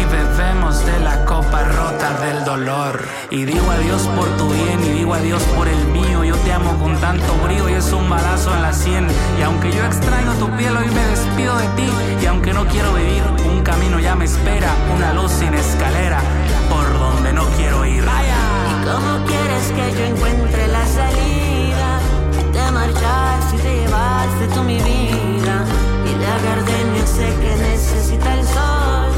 [0.00, 3.02] y bebemos de la copa rota del dolor.
[3.30, 6.24] Y digo adiós por tu bien y digo adiós por el mío.
[6.24, 9.06] Yo te amo con tanto brío y es un balazo en la sien.
[9.38, 11.90] Y aunque yo extraño tu piel, hoy me despido de ti.
[12.22, 16.20] Y aunque no quiero vivir, un camino ya me espera, una luz sin escalera
[16.68, 17.90] por donde no quiero ir.
[17.90, 18.39] ¿Y
[18.92, 21.88] cómo quieres que yo encuentre la salida?
[22.52, 25.56] Te marchaste, si te llevaste tú mi vida.
[26.08, 29.10] Y la gardenia sé que necesita el sol.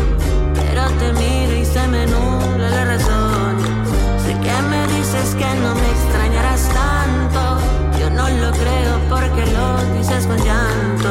[0.55, 3.55] Pero te miro y se me nubla la razón.
[4.25, 7.41] Sé que me dices que no me extrañarás tanto.
[7.99, 11.11] Yo no lo creo porque lo dices con llanto.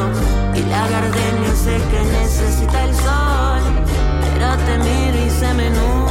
[0.54, 3.62] Y la gardenia sé que necesita el sol.
[4.22, 6.01] Pero te miro y se me nubla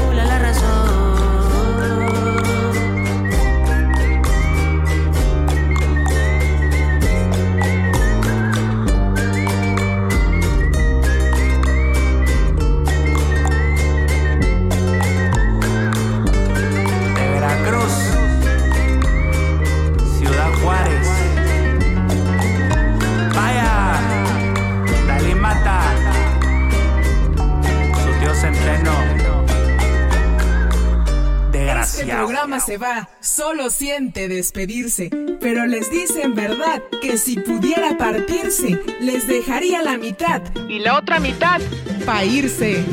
[32.42, 38.82] programa se va, solo siente despedirse, pero les dice en verdad que si pudiera partirse,
[39.00, 40.42] les dejaría la mitad.
[40.68, 41.62] Y la otra mitad.
[42.04, 42.84] Pa' irse.